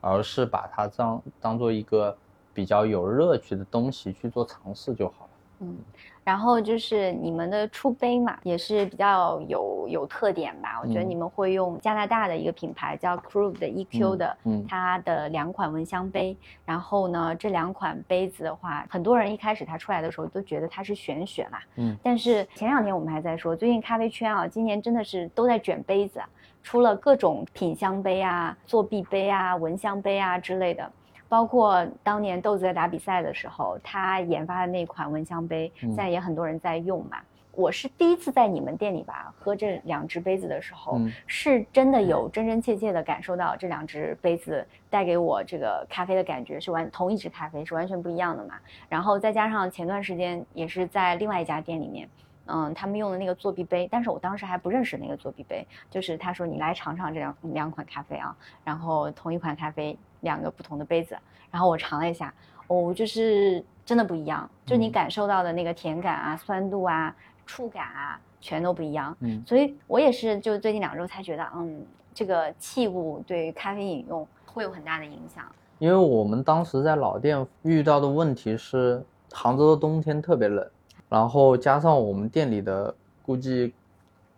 [0.00, 2.16] 而是把它当当做一个
[2.52, 5.30] 比较有乐趣的东西去做尝试就好了。
[5.62, 5.76] 嗯，
[6.24, 10.80] 然后就是你们的出杯嘛，也是比较有有特点吧。
[10.82, 16.34] 我觉得你们会用加拿大的一个品牌叫 Crew 的 EQ 的，嗯它的两款蚊香杯。
[16.64, 21.62] 然后呢，这两款杯子的话，很多人一开始它出来的时候都觉得它是玄学啦。
[21.76, 21.94] 嗯。
[22.02, 26.22] 但是前两天我们还在说，最近咖啡圈啊，今年真的是都在卷杯子。
[26.62, 30.90] 出了各种品香杯啊、作弊杯啊、闻香杯啊之类的，
[31.28, 37.18] 包括当年豆子在打比赛的时候，他研发的那款蚊香杯，现在也很多人在用嘛。
[37.52, 48.54] 我是第一次在你们店里吧喝这两只杯子的时候，是真的有真真切切的感受到这两只杯子带给我这个咖啡的感觉是完同一只咖啡是完全不一样的嘛。
[48.88, 52.08] 然后再加上前段时间也是在另外一家店里面。
[52.52, 61.16] 嗯，他们用的那个作弊杯，但是我当时还不认识那个作弊杯，就是他说你来尝尝这两两款咖啡啊，然后同一款咖啡两个不同的杯子，
[61.50, 62.32] 然后我尝了一下，
[62.66, 67.14] 哦，就是真的不一样，就你感受到的那个甜感啊、酸度啊、
[67.46, 69.16] 触感啊，全都不一样。
[69.20, 75.44] 嗯，所以我也是就最近两周才觉得，嗯，这个器物对于咖啡饮用会有很大的影响。
[75.78, 80.68] 因为我们当时在老店遇到的问题是，杭州的冬天特别冷。
[81.10, 83.74] 然后加上我们店里的估计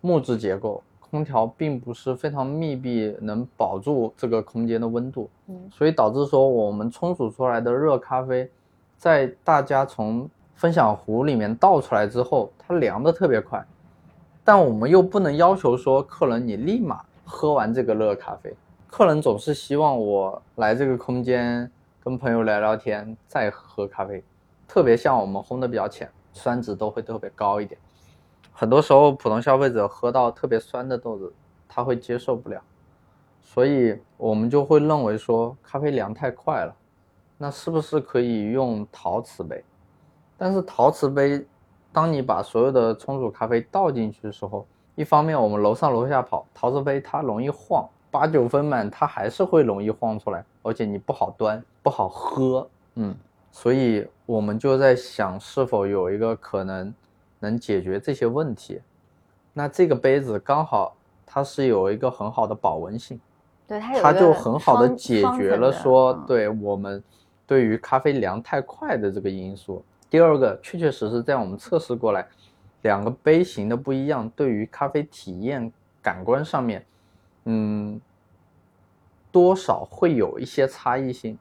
[0.00, 8.50] 木质结构，空调并不是非常密闭，能保住这个空间的温度，嗯，所以导致说我们冲煮出来的热咖啡，
[8.96, 13.62] 在大家从分享壶里面倒出来之后，它凉的特别快，
[14.42, 18.54] 但我们又不能要求说客人你立马喝完这个热咖啡，
[18.88, 21.70] 客人总是希望我来这个空间
[22.02, 24.24] 跟朋友聊聊天再喝咖啡，
[24.66, 26.10] 特别像我们烘的比较浅。
[26.32, 27.78] 酸值都会特别高一点，
[28.52, 31.32] 很多时候普通消费者喝到特别酸的豆子，
[31.68, 32.60] 他会接受不了，
[33.42, 36.74] 所以我们就会认为说咖啡凉太快了，
[37.36, 39.62] 那是不是可以用陶瓷杯？
[40.38, 41.46] 但是陶瓷杯，
[41.92, 53.14] 当你把所有的冲煮咖啡倒进去的时候，一方面我们楼上楼下跑，陶瓷杯它容易晃，八九分满它还是会容易晃出来，而且你不好端，不好喝，嗯。
[53.53, 56.92] 所以我们就在想，是否有一个可能
[57.38, 58.80] 能解决这些问题？
[59.53, 60.96] 那这个杯子刚好
[61.26, 63.20] 它是有一个很好的保温性，
[63.68, 67.05] 对它它就很好的解决了说对我们
[67.46, 69.84] 对于咖啡凉太快的这个因素。
[70.09, 72.26] 第二个，确确实实在我们测试过来，
[72.80, 76.84] 两个杯型的不一样，对于咖啡体验感官上面，
[77.44, 78.00] 嗯，
[79.30, 81.38] 多少会有一些差异性。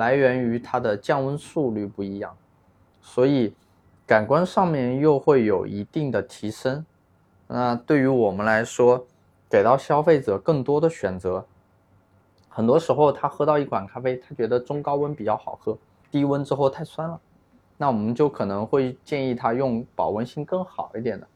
[0.00, 2.34] 来源于它的降温速率不一样，
[3.02, 3.52] 所以
[4.06, 6.86] 感官上面又会有一定的提升。
[7.46, 9.04] 那对于我们来说，
[9.50, 11.44] 给到消费者更多的选择。
[12.48, 15.76] 很多时候他喝到一款咖啡，他觉得中高温比较好喝，
[16.10, 17.20] 低温之后太酸了，
[17.76, 21.26] 那我们就可能会建议他用保温性更好一点的。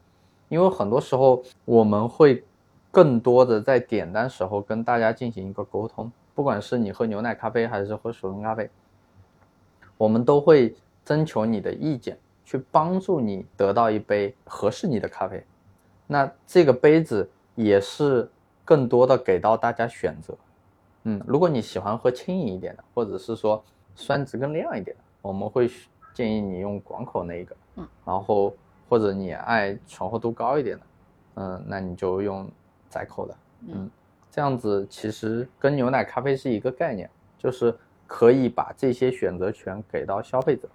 [0.49, 2.43] 因为很多时候我们会
[2.91, 8.69] 更多的在点单时候跟大家进行一个沟通，不管是你喝牛奶咖啡还是喝手冲咖啡，
[9.97, 10.75] 我们都会
[11.05, 15.43] 征求你的意见，去帮助你得到一杯合适你的咖啡。
[16.05, 18.29] 那这个杯子也是
[18.65, 20.37] 更多的给到大家选择。
[21.03, 23.63] 嗯，如果你喜欢喝轻盈一点的，或者是说
[23.95, 25.69] 酸值更亮一点的，我们会
[26.13, 27.55] 建议你用广口那一个。
[27.77, 28.53] 嗯，然后
[28.89, 30.83] 或者你爱醇厚度高一点的，
[31.35, 32.49] 嗯，那你就用
[32.89, 33.35] 窄口的。
[33.67, 33.89] 嗯，
[34.35, 37.73] 这样子其实跟牛奶咖啡是一个概念，就是
[38.05, 40.67] 可以把这些选择权给到消费者，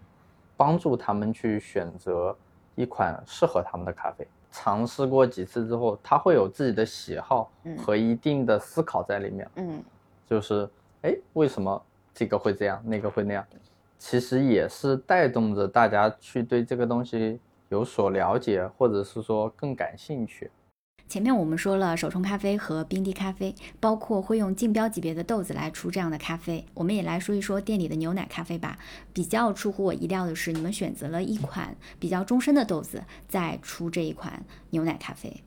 [0.56, 2.34] 帮助他们去选择
[2.74, 4.26] 一款适合他们的咖啡。
[4.50, 9.46] 尝试过几次之后，他会有自己的喜好和一定的思考在里面。
[9.56, 9.84] 嗯。
[10.26, 10.66] 就是
[11.02, 11.84] 哎，为什么
[12.14, 13.46] 这个会这样，那个会那样？
[13.98, 17.38] 其实也是带动着大家去对这个东西
[17.68, 20.50] 有所了解，或者是说更感兴趣。
[21.10, 26.64] 前面我们说了手冲咖啡和冰滴咖啡，包括会用竞标级别的豆子来出这样的咖啡。
[26.72, 28.78] 我们也来说一说店里的牛奶咖啡吧。
[29.12, 34.40] 比较出乎我意料的是，你们选择了一款比较终身的豆子，在出这一款
[34.70, 35.42] 牛奶咖啡。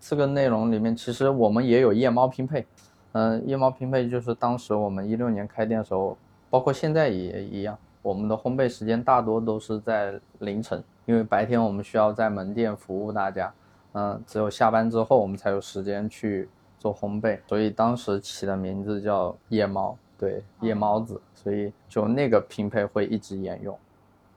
[0.00, 2.64] 这个内容里面，其实我们也有夜猫拼配。
[3.10, 6.16] 嗯，夜猫拼配就是当时我们一六年开店的时候，
[6.48, 7.76] 包括现在也一样。
[8.02, 13.52] 我们的烘焙时间大多都是在凌晨，因为白天我们需要在门店服务大家，
[13.98, 23.76] 嗯，只有下班之后我们才有时间去做烘焙，所以当时起的名字叫夜猫，对，夜猫子，所以就那个拼配会一直沿用。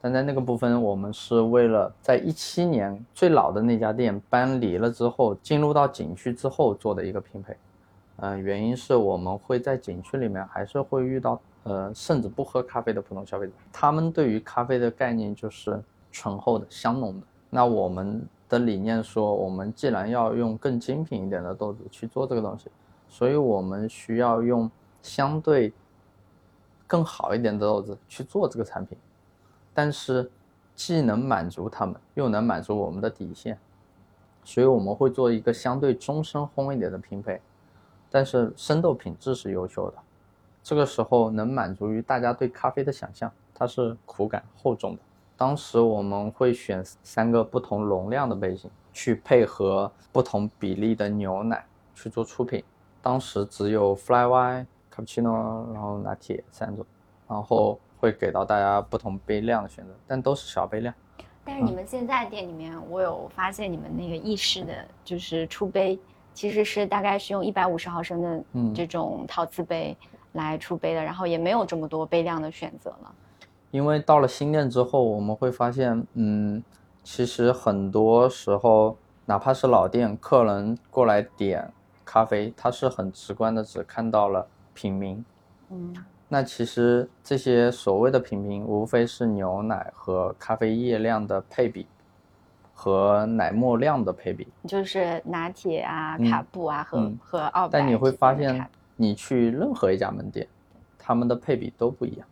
[0.00, 7.56] 但在那个部分，我们是为了在一七年最老的那家店搬离了之后，进入到景区之后做的一个拼配。
[8.16, 17.26] 嗯，原因是我们会在景区里面还是会遇到，呃，甚至不喝咖啡的普通消费者，他们对于咖啡的概念就是醇厚的、香浓的。
[17.48, 18.20] 那我们
[18.52, 22.70] 的理念说，我们既然要用更精品一点的豆子去做这个东西，
[23.08, 25.72] 所以我们需要用相对
[26.86, 28.98] 更好一点的豆子去做这个产品，
[29.72, 30.30] 但是
[30.74, 33.58] 既能满足他们，又能满足我们的底线，
[34.44, 37.40] 所以我们会做一个相对中深烘一点的拼配。
[38.10, 39.96] 但是生豆品质是优秀的，
[40.62, 45.00] 这个时候能满足于大家对咖啡的想象，它是苦感厚重的。
[45.42, 51.66] 当时我们会选三个不同容量的杯型，去配合不同比例的牛奶
[51.96, 52.62] 去做出品。
[53.02, 56.86] 当时只有 Fly Y、Cappuccino，然后拿铁三种，
[57.28, 60.94] 然后会给到大家不同杯量的选择，但都是小杯量。
[61.44, 64.72] 但是你们现在店里面，我有发现你们那个意式的
[65.04, 65.98] 就是出杯。
[66.34, 69.94] 其实是大概是用一百五十毫升的这种陶瓷杯
[70.34, 73.14] 来出杯的，然后也没有这么多杯量的选择了。
[73.72, 76.62] 因为到了新店之后，我们会发现，嗯，
[77.02, 78.96] 其实很多时候，
[79.26, 81.72] 哪怕是老店，客人过来点
[82.04, 85.24] 咖啡，他是很直观的只看到了品名。
[85.70, 85.92] 嗯，
[86.28, 91.88] 那其实这些所谓的品名，无非是牛奶和咖啡液量的配比。
[92.74, 98.66] 和奶沫量的配比，就是拿铁啊、卡布啊和和奥但你会发现，
[98.96, 100.48] 你去任何一家门店，
[100.98, 102.26] 他们的配比都不一样。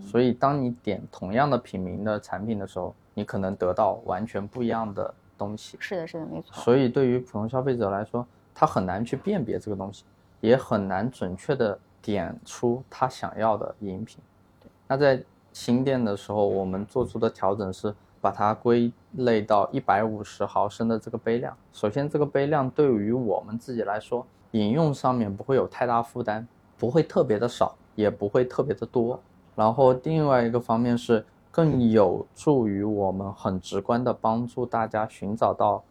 [0.00, 5.76] 所以当你点同样的品名的产品的时候，你可能得到完全不一样的东西。
[5.80, 6.62] 是的，是的，没错。
[6.62, 10.04] 所以对于普通消费者来说，他很难去辨别这个东西，
[10.40, 14.18] 也很难准确的点出他想要的饮品。
[14.86, 15.22] 那在
[15.52, 17.94] 新店的时候，我们做出的调整是。
[18.22, 21.56] 把它归类到一百五十毫升的这个杯量。
[21.72, 26.46] 首先，这个杯量对于我们自己来说，饮用上面不会有太大负担，
[26.78, 29.20] 不会特别的少，也不会特别的多。
[29.54, 35.82] 然后，另外一个方面是更有助于我们很直观的帮助大家寻找到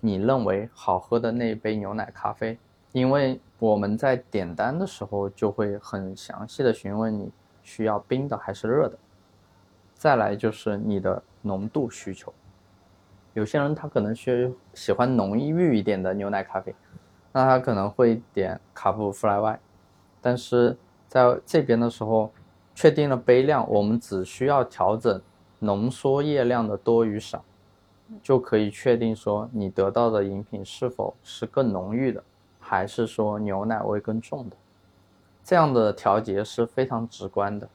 [0.00, 2.58] 你认为好喝的那一杯牛奶咖啡。
[2.92, 7.30] 因为我们在点单的时候就会很详细的询问你
[7.62, 8.98] 需要冰的还是热的。
[9.94, 11.22] 再来就是你的。
[11.42, 12.34] 浓度需求，
[13.32, 16.74] 有些人他可能需喜欢浓郁一点的牛奶咖啡，
[17.30, 19.60] 那他可能会点卡布 Fly Y，
[20.20, 22.32] 但是在这边的时候，
[22.76, 25.20] 确定了杯量，我们只需要调整
[25.58, 27.42] 浓缩液量的多与少，
[28.22, 32.22] 就可以确定说你得到的饮品是否是更浓郁的，
[32.60, 34.56] 还是说牛奶味更重的，
[35.42, 37.68] 这样的调节是非常直观的。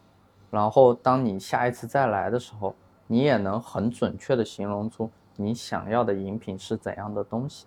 [0.49, 2.73] 然后当你下一次再来的时候。
[3.07, 7.65] 你也能很准确的形容出你想要的饮品是怎样的东西。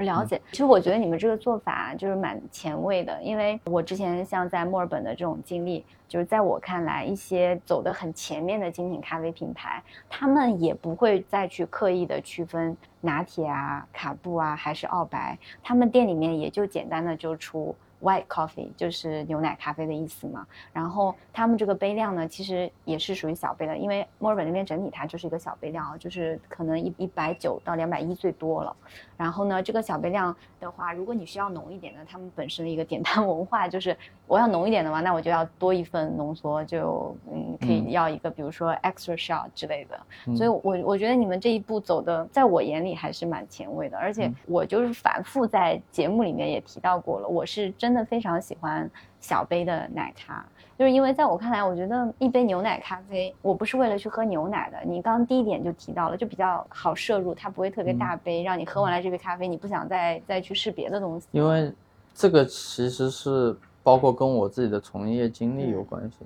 [0.00, 17.74] 了解，其实我觉得你们这个做法就是蛮前卫的，因为我之前像在墨尔本的这种经历，就是在我看来，一些走得很前面的精品咖啡品牌，他们也不会再去刻意的区分拿铁啊、卡布啊还是澳白，他们店里面也就简单的就出。
[18.02, 28.74] White coffee 就是牛奶咖啡的意思嘛，然后他们这个杯量呢，其实也是属于小杯的，因为墨尔本那边整体它就是一个小杯量，就是可能一一百九到两百一最多了。
[29.16, 33.96] 然后呢，这个小杯量的话，如果你需要浓一点的，他们本身的一个点单文化就是
[34.26, 40.00] 我要浓一点的嘛，那我就要多一份浓缩，就嗯可以要一个比如说 extra shot 之类的。
[40.34, 50.44] 所以，我我觉得你们这一步走的，在我眼里还是蛮前卫的，而且我就是反复在节目里面也提到过了，我是真的非常喜欢小杯的奶茶。
[50.78, 54.78] 就是因为在我看来，我觉得一杯牛奶咖啡，我不是为了去喝牛奶的。
[54.84, 61.26] 你刚刚第一点就提到了，就比较好摄入，它不会特别大杯，让你喝完了这杯咖啡，你不想再再去试别的东西。
[61.32, 61.70] 因为
[62.14, 66.16] 这个其实是包括跟我自己的从业经历有关系。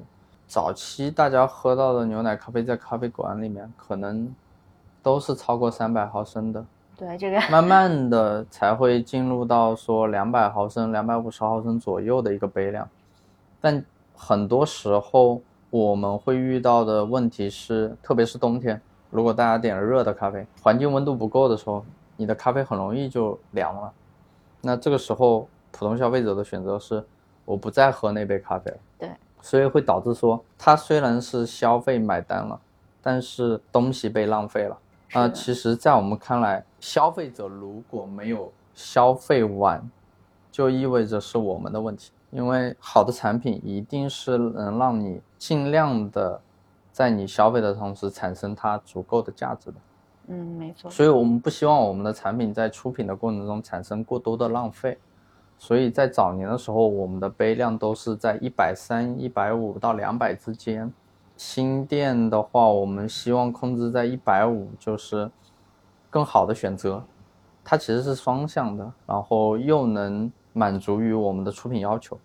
[0.47, 4.33] 早期大家喝到的牛奶咖啡，在咖啡馆里面可能
[5.03, 6.65] 都是超过三百毫升的。
[6.97, 12.89] 对这个，慢慢的才会进入到说两百毫升、两百五十毫升左右的一个杯量，
[13.61, 13.85] 但。
[14.17, 18.81] 很多时候我们会遇到的问题是，特别是冬天，
[19.11, 21.85] 如果大家点了热的咖啡，环境温度不够的时候，
[22.17, 23.93] 你的咖啡很容易就凉了。
[24.61, 27.05] 那这个时候，普通消费者的选择是，
[27.45, 28.77] 我不再喝那杯咖啡了。
[29.01, 29.11] 对，
[29.43, 32.59] 所以会导致说，他虽然是消费买单了，
[33.03, 34.79] 但是东西被浪费了。
[35.13, 39.82] 啊，其实，在我们看来，消费者如果没有消费完，
[40.53, 42.12] 就意味着是我们的问题。
[42.30, 46.39] 因为好的产品一定是能让你尽量的，
[46.93, 49.76] 在你消费的同时产生它足够的价值的。
[50.26, 50.91] 嗯，没错。
[50.91, 54.99] 所以我们不希望我们的产品在出品的过程中产生过多的浪费。
[55.57, 60.93] 所以在早年的时候，我们的杯量都是在一百三、一百五到两百之间。
[61.35, 65.30] 新店的话，我们希望控制在一百五，就是
[66.15, 67.03] 更好的选择。
[67.65, 70.31] 它其实是双向的，然后又能。
[70.57, 72.17] 满足于我们的出品要求，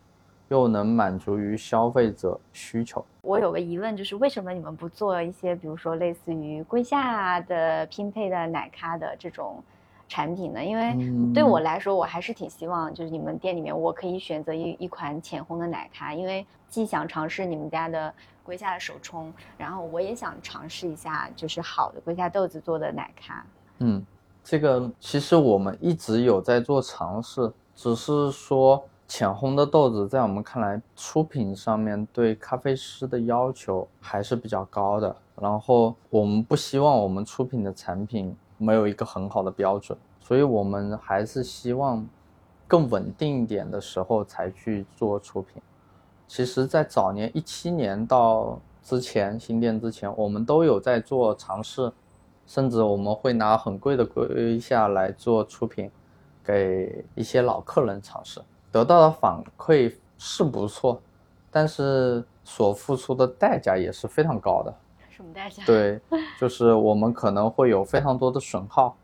[0.50, 3.04] 又能满足于消费者需求。
[3.24, 9.64] 我有个疑问，就是为什么你们不做一些，比如说类似于龟下的拼配的奶咖的这种
[10.08, 10.64] 产品呢？
[10.64, 10.96] 因为
[11.34, 18.14] 对我来说，我还是挺希望，就是你们店里面我可以选择一一款浅烘的奶咖，因为既想尝试你们家的
[18.44, 23.44] 龟下的手冲，然后我也想尝试一下就是好的龟下豆子做的奶咖。
[23.80, 24.06] 嗯，
[24.44, 27.52] 这个其实我们一直有在做尝试。
[27.76, 35.16] 只是说浅烘的豆子，在我们看来，出品上面对咖啡师的要求还是比较高的。
[35.40, 42.06] 然后我们不希望我们出品的产品没有一个很好的标准，所以我们还是希望
[42.68, 45.62] 更稳定一点的时候才去做出品。
[46.28, 51.90] 其实，在早年一七年到之前新店之前，我们都有在做尝试，
[52.50, 55.90] 甚至我们会拿很贵的龟下来做出品。
[56.42, 58.42] 给一些老客人尝试，
[58.72, 61.00] 得到的反馈是不错，
[61.52, 64.74] 但是所付出的代价也是非常高的。
[65.12, 65.64] 什么代价？
[65.64, 66.02] 对，
[66.40, 68.98] 就是我们可能会有非常多的损耗，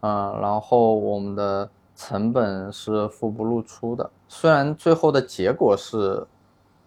[0.00, 4.08] 嗯，然后我们的成本是付不露出的。
[4.26, 6.26] 虽然最后的结果是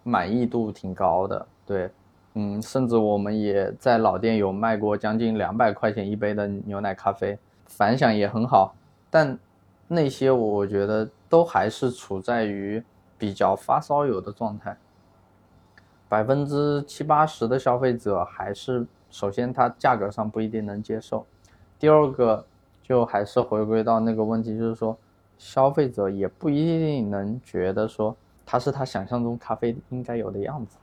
[0.01, 1.91] 满意度挺高的，对，
[2.33, 8.75] 嗯，甚至我们也在老店有卖过将近两百块钱一杯的牛奶咖啡，反响也很好，
[9.09, 9.37] 但。
[9.85, 12.81] 那些我觉得都还是处在于
[13.17, 14.75] 比较发烧友的状态，
[16.09, 21.27] 百分之七八十的消费者还是首先它价格上不一定能接受，
[21.77, 22.43] 第二个
[22.81, 24.97] 就还是回归到那个问题，就是说
[25.37, 28.15] 消费者也不一定能觉得说
[28.45, 30.77] 它是他想象中咖啡应该有的样子，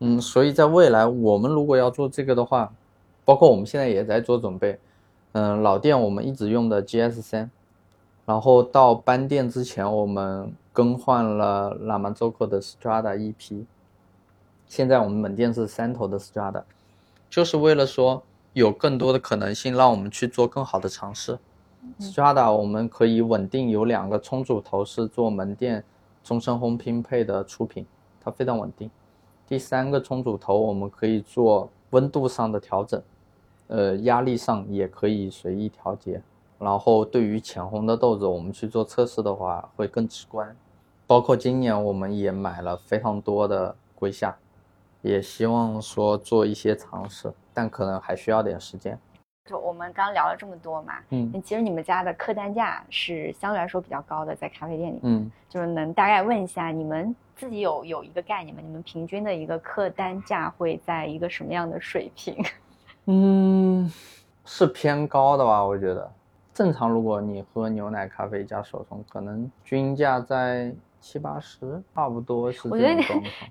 [0.00, 2.72] 嗯，所以在未来我们如果要做这个的话，
[3.24, 4.78] 包括我们现在也在做准备，
[5.32, 7.50] 嗯，老店我们一直用的 GS 三。
[8.24, 13.64] 然后到搬店之前，我们更换了拉曼周克的 Strada 一批。
[14.66, 16.62] 现在我们门店是三头的 Strada，
[17.30, 18.22] 就是为了说
[18.52, 21.38] 有更多的可能性，让我们去做更好的尝试。
[21.98, 25.82] Strada 我们可以稳定有两个冲煮头是做门店
[26.22, 27.86] 终身烘拼配的出品，
[28.22, 28.90] 它非常稳定。
[29.48, 33.02] 第三个冲煮头我们可以做温度上的调整，
[33.68, 36.20] 呃，压力上也可以随意调节。
[36.58, 40.54] 然后对于浅烘的豆子，我们去做测试的话会更直观。
[41.06, 44.36] 包括今年我们也买了非常多的龟夏，
[45.00, 48.98] 也希望说做一些尝试，但可能还需要点时间。
[49.48, 58.60] 就我们刚聊了这么多嘛，嗯其实你们家的客单价是相对来说比较高的，在咖啡店里，嗯，就是能大概问一下你们自己有有一个概念吗？
[58.62, 62.36] 你们平均的一个客单价会在一个什么样的水平？
[63.06, 63.90] 嗯，
[64.44, 65.64] 是偏高的吧？
[65.64, 66.12] 我觉得
[66.52, 70.70] 正常，如果你喝牛奶咖啡加手冲，可能均价在
[71.00, 72.94] 七八十，差不多是我觉得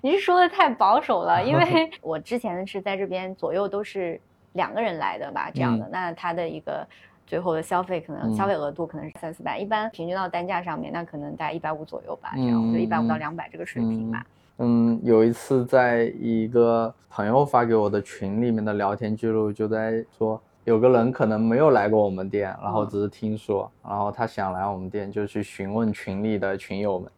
[0.02, 4.20] 你是说的太保守了，因为 我之前是在这边左右都是
[4.52, 6.86] 两个人来的吧，这样的，那他的一个
[7.26, 8.34] 最后的消费可能嗯。
[8.34, 14.24] 消费额度可能是三四百，一般平均到单价上面，那可能大概一百五左右吧，这样，我觉得一百五到两百这个水平吧。
[14.58, 27.10] 嗯，有一次在一个朋友发给我的群里面的聊天记录，就在说有个人可能没有来过我们店，然后只是听说，然后他想来我们店，就去询问群里的群友们，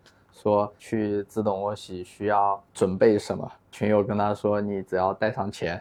[0.43, 3.51] 说去自动卧洗需要准备什么。
[3.71, 5.81] 群友跟他说，你只要带上钱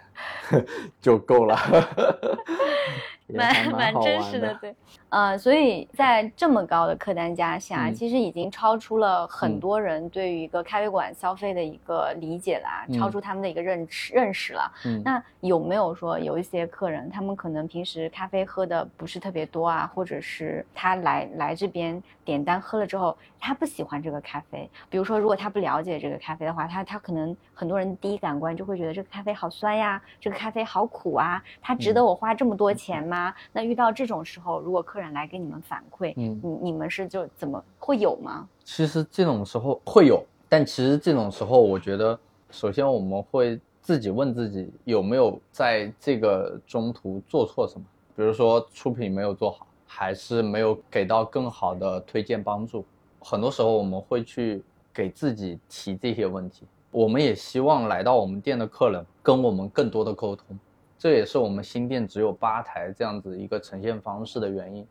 [1.02, 1.58] 就够了。
[3.34, 4.76] 蛮蛮真实的，对，
[5.10, 14.72] 呃，所以在这么高的客单价下，嗯其实已经超出了很嗯多人对于一个咖啡馆消费的一个理解啦，嗯超出他们的一个认识认识了。
[14.86, 24.70] 嗯那有没有说有一些客人，他们可能平时咖啡喝的不是特别多啊，或者是他来来这边点单喝了之后，他不喜欢这个咖啡。
[24.90, 33.19] 比如说，如果他不了解这个咖啡的话，他他可能很多人第一感官就会觉得这个咖啡好酸呀，这个咖啡好苦啊，它值嗯得我花这么多钱吗？
[33.52, 38.48] 那遇到这种时候，如果客人来给你们反馈，嗯你你们是就怎么会有吗？
[38.64, 42.18] 其实这种时候会有，但其实这种时候，我觉得
[42.52, 52.86] 首先我们会自己问自己有没有在这个中途做错什么，比如说出品没有做好，还是没有给到更好的推荐帮助。
[53.20, 54.64] 很多时候我们会去
[54.94, 60.58] 给自己提这些问题，我们也希望来到我们店的客人跟我们更多的沟通，
[61.00, 64.86] 这也是我们新店只有吧台这样子一个呈现方式的原因。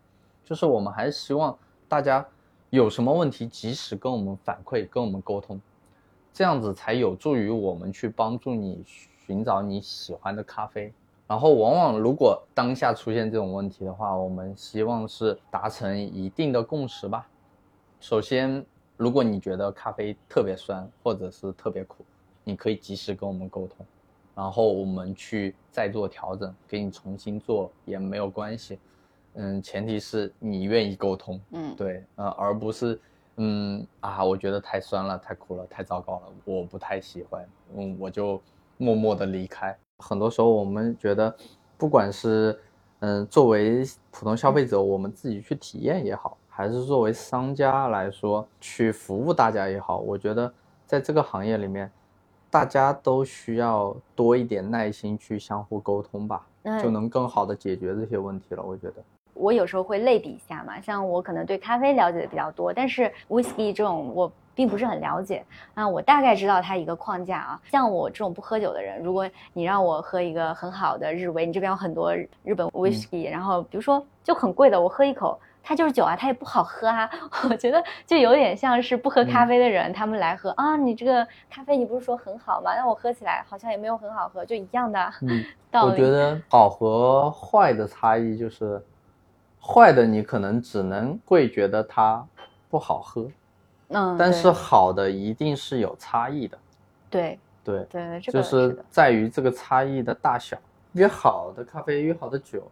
[0.44, 1.56] 就是我们还是希望
[1.86, 2.26] 大家
[2.70, 5.61] 有什么问题及时跟我们反馈，跟我们沟通，
[6.32, 8.82] 这样子才有助于我们去帮助你
[9.26, 10.92] 寻找你喜欢的咖啡。
[11.26, 17.28] 然后，往往如果当下出现这种问题的话，我们希望是达成一定的共识吧。
[18.00, 18.64] 首先，
[18.96, 22.02] 如果你觉得咖啡特别酸或者是特别苦，
[22.44, 23.84] 你可以及时跟我们沟通，
[24.39, 28.78] 然后我们去再做调整，给你重新做也没有关系。
[29.34, 33.01] 嗯，前提是你愿意沟通，嗯，对，呃，而不是，
[33.34, 38.41] 嗯啊，我觉得太酸了，太苦了，太糟糕了，我不太喜欢，嗯，我就
[38.76, 39.76] 默默的离开。
[39.99, 41.34] 很多时候我们觉得，
[41.76, 42.57] 不管是
[43.01, 43.82] 嗯作为
[44.12, 50.55] 普通消费者，我们自己去体验也好，还是作为商家来说去服务大家也好，我觉得
[50.86, 51.91] 在这个行业里面，
[52.51, 58.62] 大家都需要多一点耐心去相互沟通吧，嗯就能更好的解决这些问题了。
[58.62, 58.94] 我觉得。
[59.34, 65.44] 我有时候会类比一下嘛，像我可能对咖啡了解的比较多，但是 whisky 这种我并不是很了解。
[65.74, 67.61] 那我大概知道它一个框架啊。
[67.70, 75.38] 像我这种不喝酒的人，如果你让我喝一个很好的日威，你这边有很多日本 whisky，、然后比如说就很贵的，我喝一口。
[75.68, 77.06] 它就是酒啊，它也不好喝啊。
[77.50, 82.74] 我觉得就有点像是不喝咖啡的人，他们来喝啊，你这个咖啡你不是说很好吗？
[82.74, 85.44] 那我喝起来好像也没有很好喝，就一样的嗯。
[85.84, 88.82] 我觉得 好和坏的差异就是，
[89.60, 92.26] 坏的你可能只能会觉得它
[92.70, 93.28] 不好喝，
[93.88, 96.56] 嗯，但是好的一定是有差异的。
[97.10, 98.82] 对对，对，这个就是。
[98.88, 100.56] 在于这个差异的大小。
[100.94, 102.62] 越好的咖啡，越好的酒，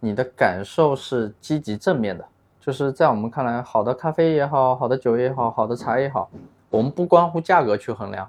[0.00, 2.24] 你的感受是积极正面的。
[2.60, 6.28] 就是在我们看来，好的咖啡也好，好的酒也好，好的茶也好，
[6.70, 8.28] 我们不关乎价格去衡量，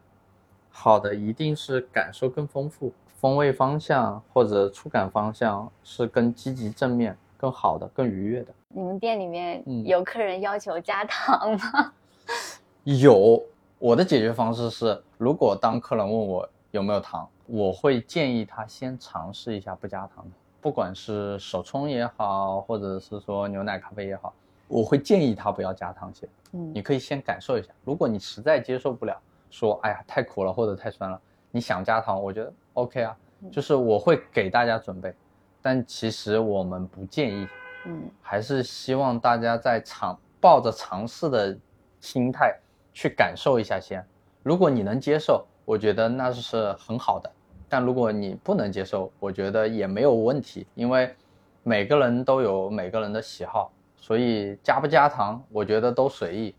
[0.70, 8.54] 好的一定是感受更丰富，风味方向或者触感方向是更积极正面、更好的、更愉悦的。
[8.70, 11.94] 你们店里面嗯有客人要求加糖吗？
[12.86, 13.44] 有，
[13.78, 20.32] 我的解决方式是，如果当客人问我有没有糖，我会建议他先尝试一下不加糖的，
[20.62, 24.34] 不管是手冲也好，或者是说牛奶咖啡也好，
[24.68, 26.28] 我会建议他不要加糖先。
[26.52, 29.16] 嗯你可以先感受一下，如果你实在接受不了，
[29.52, 33.16] 说哎呀太苦了或者太酸了，你想加糖，我觉得 OK 啊，
[33.52, 35.14] 就是我会给大家准备，
[35.62, 37.48] 但其实我们不建议，
[37.86, 41.56] 嗯还是希望大家在尝抱着尝试的
[42.00, 42.58] 心态
[42.94, 44.04] 去感受一下先。
[44.42, 47.30] 如果你能接受，我觉得那是很好的；
[47.70, 51.14] 但如果你不能接受，我觉得也没有问题，因为
[51.62, 56.56] 每个人都有每个人的喜好，所以加不加糖，我觉得都随意。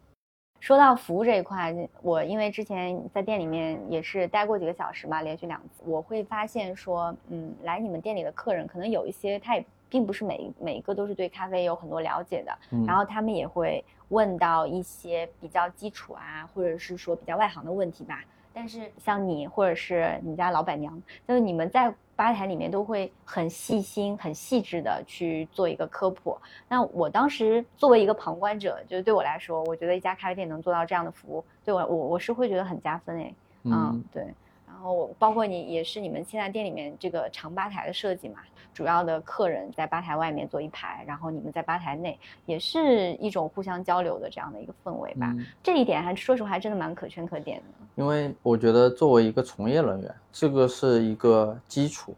[0.60, 18.22] 说到服务这一块，我因为之前在店里面也是待过几个小时吧，连续两次，我会发现说，嗯，来你们店里的客人可能有一些他也并不是每每一个都是对咖啡有很多了解的，嗯然后他们也会问到一些比较基础啊，或者是说比较外行的问题吧。
[18.52, 26.36] 但是像你或者是你家老板娘，就是你们在吧台里面都会很细心、很细致的去做一个科普。
[26.68, 33.34] 那我当时作为一个旁观者，就是对我来说，我觉得一家咖啡店能做到这样的服务，对我我我是会觉得很加分诶。
[33.64, 34.34] 嗯，对。
[34.80, 38.38] 然后我包括你也是你们现在店里面这个长吧台的设计嘛，
[38.72, 45.34] 主要的客人在吧台外面坐一排，然后你们在吧台内，也是一种互相交流的这样的一个氛围吧。
[45.36, 47.64] 嗯这一点还说实话还真的蛮可圈可点的。
[47.96, 52.16] 因为我觉得作为一个从业人员，这个是一个基础，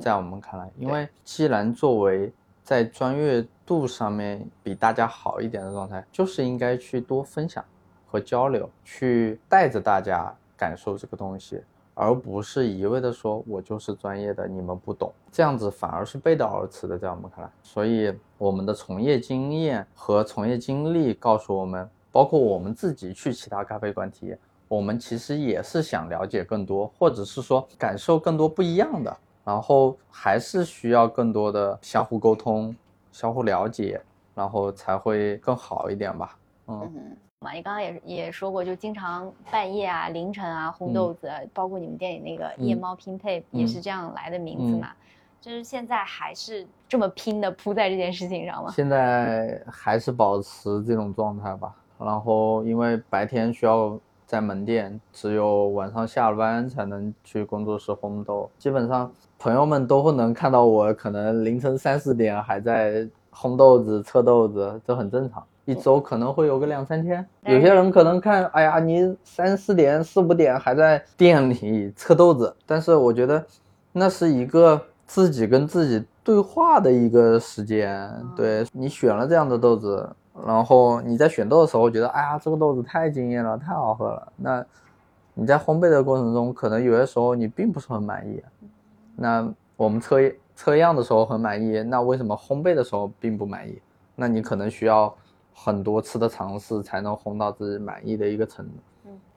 [0.00, 2.32] 在我们看来，因为既然作为
[2.64, 7.64] 在专业度上面比大家好一点的状态，就是应该去多分享
[8.08, 11.62] 和交流，去带着大家感受这个东西，
[12.00, 17.50] 而不是一味的说我就是专业的，你们不懂，这样子反而是背道而驰的，在我们看来。
[17.62, 24.38] 所以我们的从业经验和从业经历告诉我们，包括我们自己去其他咖啡馆体验。
[24.66, 32.74] 我们其实也是想了解更多，或者是说感受更多不一样的，然后还是需要更多的相互沟通、
[33.12, 34.00] 相互了解，
[34.34, 36.38] 然后才会更好一点吧。
[36.68, 44.88] 嗯，嘛，你刚刚也也说过，就经常半夜啊、凌晨啊烘豆子，包括你们店里那个夜猫拼配、也是这样来的名字嘛。
[45.40, 48.70] 就是现在还是这么拼的扑在这件事情上吗？
[48.76, 51.74] 现在还是保持这种状态吧。
[51.98, 58.50] 然后因为白天需要在门店，只有晚上下了班才能去工作室烘豆。
[58.58, 65.42] 基本上朋友们都会能看到我，可能凌晨三四点还在烘豆子、测豆子，这很正常。
[65.70, 73.44] 一周可能会有个两三天，有些人可能看，哎呀，你三四点、四五点还在店里测豆子，但是我觉得
[73.92, 78.10] 那是一个自己跟自己对话的一个时间。
[78.34, 80.08] 对你选了这样的豆子，
[80.46, 84.32] 然后你在选豆的时候觉得，哎呀，这个豆子太惊艳了，太好喝了。
[84.36, 84.64] 那
[85.34, 88.42] 你在烘焙的过程中，可能有些时候你并不是很满意。
[89.16, 90.16] 那我们测
[90.56, 93.80] 测样的时候很满意，那为什么烘焙的时候并不满意？
[94.16, 95.14] 那你可能需要
[95.54, 98.72] 很多次的尝试才能烘到自己满意的一个程度。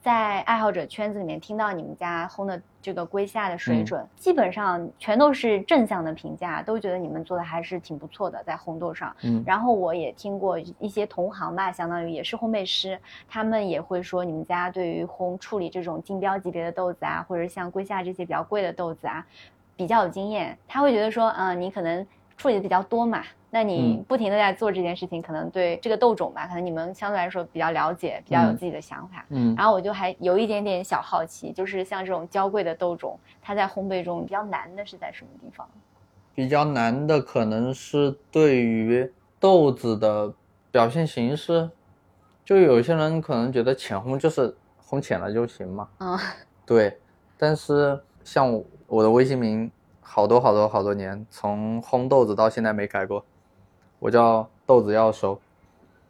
[0.01, 9.15] 在爱好者圈子里面听到你们家烘的这个龟夏的水嗯准，基本上全都是正向的评价，都觉得你们做的还是挺不错的，在烘豆上。
[9.23, 12.99] 嗯然后我也听过一些同行吧，相当于也是烘焙师，
[13.29, 19.25] 他们也会说你们家对于烘处理这种竞标级别的豆子啊，或者像龟夏这些比较贵的豆子啊，
[19.77, 20.57] 比较有经验。
[20.67, 22.05] 他会觉得说，嗯、你可能
[22.37, 29.25] 处理的比较多嘛，那你嗯不停的在做这件事情，可能对这个豆种吧，可能你们相对来说比较了解，比较有嗯自己的想法。
[29.29, 35.67] 嗯然后我就还有一点点小好奇，就是像这种娇贵的豆种，它在烘焙中比较难的是在什么地方？
[36.35, 40.33] 比较难的可能是对于豆子的
[40.71, 41.69] 表现形式，
[42.43, 46.17] 就有些人可能觉得浅烘就是烘浅了就行嘛，嗯，
[46.65, 46.97] 对。
[47.37, 49.69] 但是像我的微信名
[50.03, 53.23] 好多好多好多年，从烘豆子到现在没改过，
[53.99, 55.39] 我叫豆子要熟，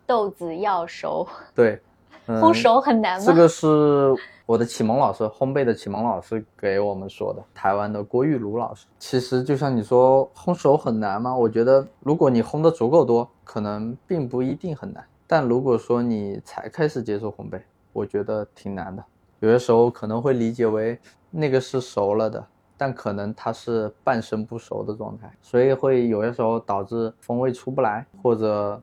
[0.06, 1.80] 豆子要熟，对，
[2.28, 3.26] 嗯、烘熟很难吗？
[3.26, 4.14] 这个是
[4.46, 8.86] 我的启蒙老师，烘焙的启蒙老师给我们说的，台湾的郭玉茹老师。
[9.00, 11.36] 其实就像你说，烘熟很难吗？
[11.36, 15.04] 我觉得如果你烘的足够多，可能并不一定很难。
[15.26, 17.62] 但如果说你才开始接触烘焙，
[17.94, 19.04] 我觉得挺难的。
[19.40, 22.46] 有些时候可能会理解为那个是熟了的，
[22.84, 28.78] 但可能它是半生不熟的状态，所以会有的时候导致风味出不来，或者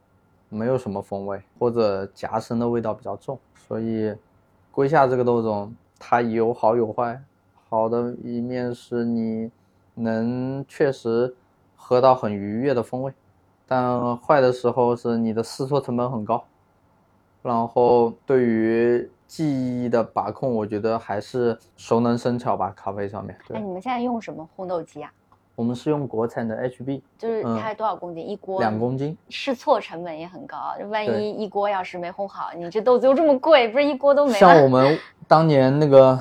[0.48, 3.38] 没有什么风味，或者夹生的味道比较重。
[3.68, 4.14] 所以，
[4.72, 7.22] 龟夏这个豆种它有好有坏，
[7.68, 9.50] 好的一面是你
[9.92, 11.34] 能确实
[11.76, 13.12] 喝到很愉悦的风味，
[13.66, 16.42] 但坏的时候是你的试错成本很高，
[17.42, 19.46] 然后对于记
[19.84, 22.72] 忆的把控，我觉得还是熟能生巧吧。
[22.76, 25.12] 咖啡上面，哎，你们现在用什么烘豆机啊？
[25.54, 28.58] 我们是用国产的 HB，就是嗯它多少公斤一锅？
[28.58, 29.16] 两公斤。
[29.28, 34.38] 试错成本也很高，就万一一锅要是没烘好，你这豆子又这么贵，不是一锅都没了？
[34.40, 36.18] 像我们当年那个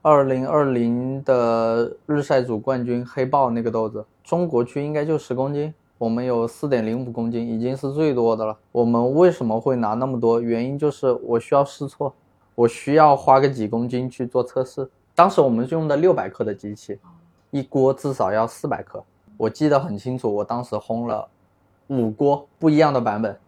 [0.00, 8.56] 二零二零的日晒组冠军黑豹那个豆子，中国区应该就十公斤，我们有四点零五公斤，已经是最多的了。
[8.72, 10.40] 我们为什么会拿那么多？
[10.40, 12.12] 原因就是我需要试错，
[12.54, 14.88] 我需要花个几公斤去做测试。
[15.14, 16.98] 当时我们是用的六百克的机器，
[17.50, 19.02] 一锅至少要四百克。
[19.36, 21.26] 我记得很清楚，我当时烘了
[21.86, 23.38] 五锅不一样的版本，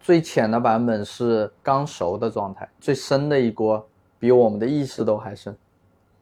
[0.00, 3.84] 最浅的版本是刚熟的状态，最深的一锅
[4.18, 5.56] 比我们的意识都还深。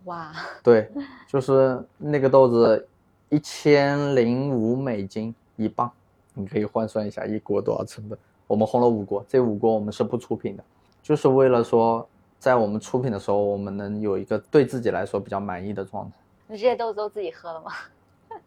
[0.05, 0.91] 哇，对，
[1.29, 2.89] 就是那个豆子
[3.29, 5.91] 一千零五美金，一磅，
[6.35, 8.19] 你可以换算一下一锅多少成本。
[8.47, 10.65] 我们烘了五锅，这五锅我们是不出品的，
[11.03, 12.07] 就是为了说，
[12.39, 16.17] 在我们出品的时候，我们能有一个对自己来说比较满意的状态。
[16.47, 17.73] 你这些豆子都自己喝了吗？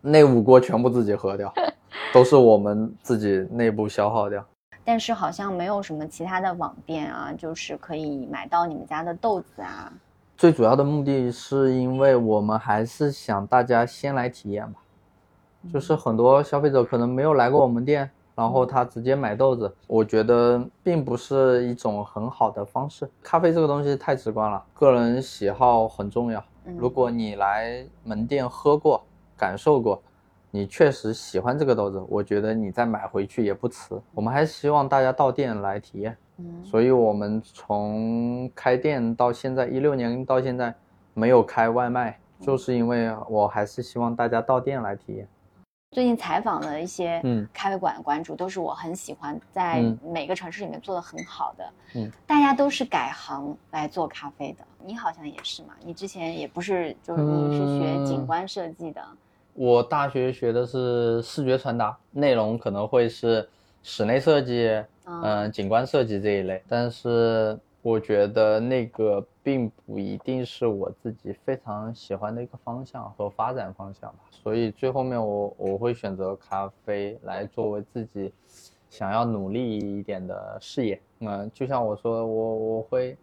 [0.01, 1.53] 那五锅全部自己喝掉，
[2.14, 4.45] 都是我们自己内部消耗掉。
[4.86, 9.91] 但是好像没有什么其他的网店啊，就是可以买到你们家的豆子啊。
[10.38, 14.80] 最主要的目的是因为我们还是想大家先来体验吧，
[15.72, 18.10] 就是很多消费者可能没有来过我们店。
[18.36, 23.05] 然后他直接买豆子，我觉得并不是一种很好的方式。
[23.22, 26.41] 咖啡这个东西太直观了，个人喜好很重要。
[26.78, 29.03] 如果你来门店喝过、
[29.36, 30.01] 感受过，
[30.51, 33.99] 你确实喜欢这个豆子，我觉得你再买回去也不迟。
[34.16, 36.16] 我们还是希望大家到店来体验。
[36.38, 40.74] 嗯，所以我们从开店到现在一六年到现在
[41.14, 45.28] 没有开外卖，就是因为我还是希望大家到店来体验。
[45.91, 47.19] 最近采访的一些
[47.51, 51.73] 咖啡馆的馆主，都是我很喜欢，在每个城市里面做的很好的。
[51.95, 54.63] 嗯，大家都是改行来做咖啡的。
[54.85, 55.73] 你好像也是嘛？
[55.83, 59.03] 你之前也不是，就是你是学景观设计的。
[59.55, 63.49] 我大学学的是视觉传达，内容可能会是
[63.81, 64.69] 室内设计，
[65.05, 67.59] 嗯，景观设计这一类，但是。
[67.82, 78.34] 我觉得那个并不一定是我自己非常喜欢的一个方向和发展方向吧，所以最后面我我会选择咖啡来作为自己
[78.89, 81.01] 想要努力一点的事业。
[81.19, 83.17] 嗯，就像我说，我我会，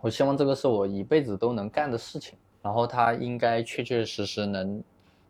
[0.00, 4.82] 我希望这个是我一辈子都能干的事情，然后它应该确确实实能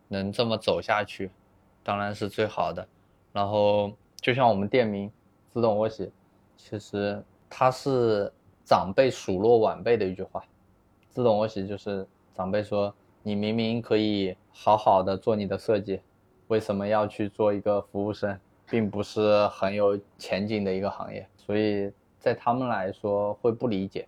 [0.07, 1.29] 能这么走下去，
[1.83, 2.87] 当然是最好的。
[3.31, 5.11] 然后就像我们店名
[5.53, 6.11] “自动窝洗”，
[6.57, 7.23] 其实。
[7.53, 8.31] 它是
[8.63, 10.41] 长辈数落晚辈的一句话，
[11.09, 12.91] 自动窝洗就是长辈说
[13.21, 15.99] 你明明可以好好的做你的设计，
[16.47, 18.39] 为什么要去做一个服务生，
[18.69, 24.07] 并不是很有前景的一个行业，所以在他们来说会不理解，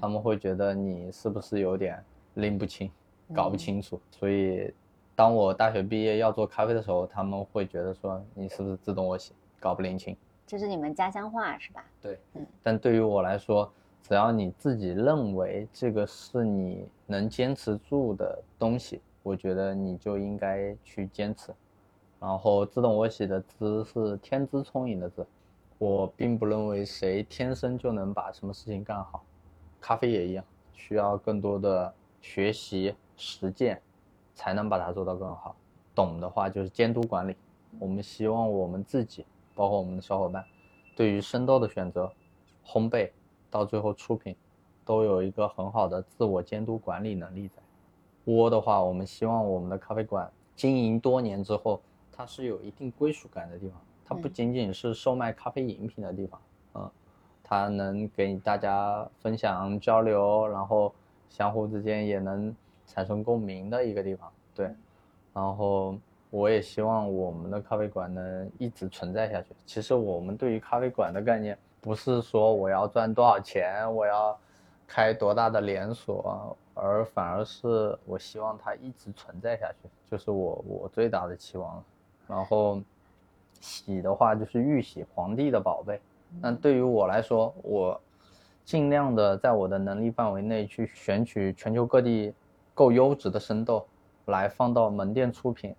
[0.00, 2.90] 他们会觉得你是不是有点拎不清，
[3.32, 4.74] 搞不清楚，所以
[5.14, 10.16] 当我大学毕业要做咖啡的时候，他们会觉得说你是不是自动窝洗，搞不拎清。
[10.50, 11.84] 这是你们家乡话是吧？
[12.02, 13.72] 对，嗯，但对于我来说，
[14.02, 21.54] 只要你自己认为这个是你能坚持住的东西，我觉得你就应该去坚持。
[22.18, 25.24] 然后自动我洗的“资”是天资聪颖的“资”，
[25.78, 29.22] 我并不认为谁天生就能把什么事情干好，
[29.80, 33.80] 咖啡也一样，需要更多的学习实践，
[34.34, 35.54] 才能把它做到更好。
[35.94, 37.36] 懂的话就是监督管理，
[37.78, 39.24] 我们希望我们自己。
[39.60, 40.42] 包括我们的小伙伴，
[40.96, 42.10] 对于生豆的选择、
[42.64, 43.10] 烘焙
[43.50, 44.34] 到最后出品，
[44.86, 47.56] 都有一个很好的自我监督管理能力在。
[48.24, 51.78] 窝的话，我们希望我们的咖啡馆经营多年之后，
[52.10, 56.40] 它是有一定归属感的地方，它不仅仅是售卖咖啡饮品的地方，
[56.76, 56.90] 嗯，
[57.44, 60.90] 它能给大家分享交流，然后
[61.28, 62.56] 相互之间也能
[62.86, 64.32] 产生共鸣的一个地方。
[64.54, 64.74] 对，
[65.34, 65.94] 然后。
[66.30, 69.48] 我也希望我们的咖啡馆能一直存在下去。
[69.66, 74.38] 其实我们对于咖啡馆的概念，不是说我要赚多少钱，我要
[74.86, 81.82] 开多大的连锁，而反而是我希望它一直存在下去，就是我我最大的期望。
[82.28, 82.80] 然后
[83.60, 86.00] 喜的话就是玉玺皇帝的宝贝。
[86.40, 88.00] 那对于我来说，我
[88.64, 92.32] 尽量的在我的能力范围内去选取全球各地
[92.72, 93.84] 够优质的生豆，
[94.26, 95.74] 来放到门店出品。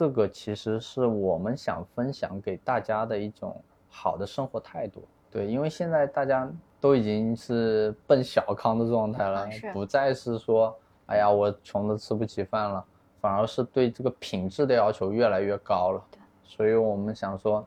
[0.00, 10.74] 这个其实是我们想分享给大家的一种好的生活态度，对，因为现在大家都已经是奔小康的状态了，不再是说，
[11.04, 12.82] 哎呀，我穷的吃不起饭了，
[13.20, 16.02] 反而是对这个品质的要求越来越高了。
[16.44, 17.62] 所以我们想说，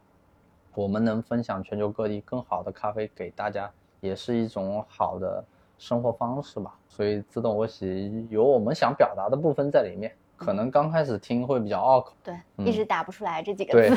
[0.73, 3.71] 我们能分享全球各地更好的咖啡给大家，
[4.01, 5.45] 也是一种好的
[5.77, 6.73] 生活方式吧。
[6.87, 10.11] 所以自动我洗有我们想表达的部分在里面。
[10.35, 13.95] 可能刚开始听会比较拗口，对，一直打不出来这几个字。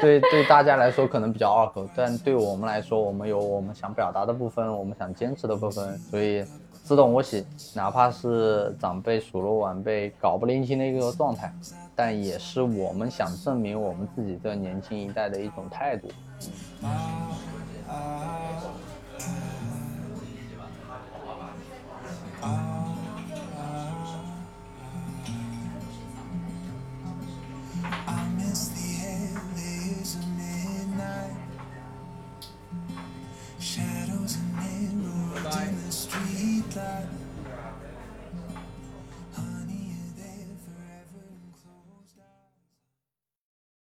[0.00, 11.50] 对，对，大家来说可能比较拗口， 但对我们来说，我们有我们想表达的部分，我们想坚持的部分，所以自动窝洗，哪怕是长辈数落晚辈搞不拎清的一个状态，
[11.96, 16.08] 但也是我们想证明我们自己这年轻一代的一种态度。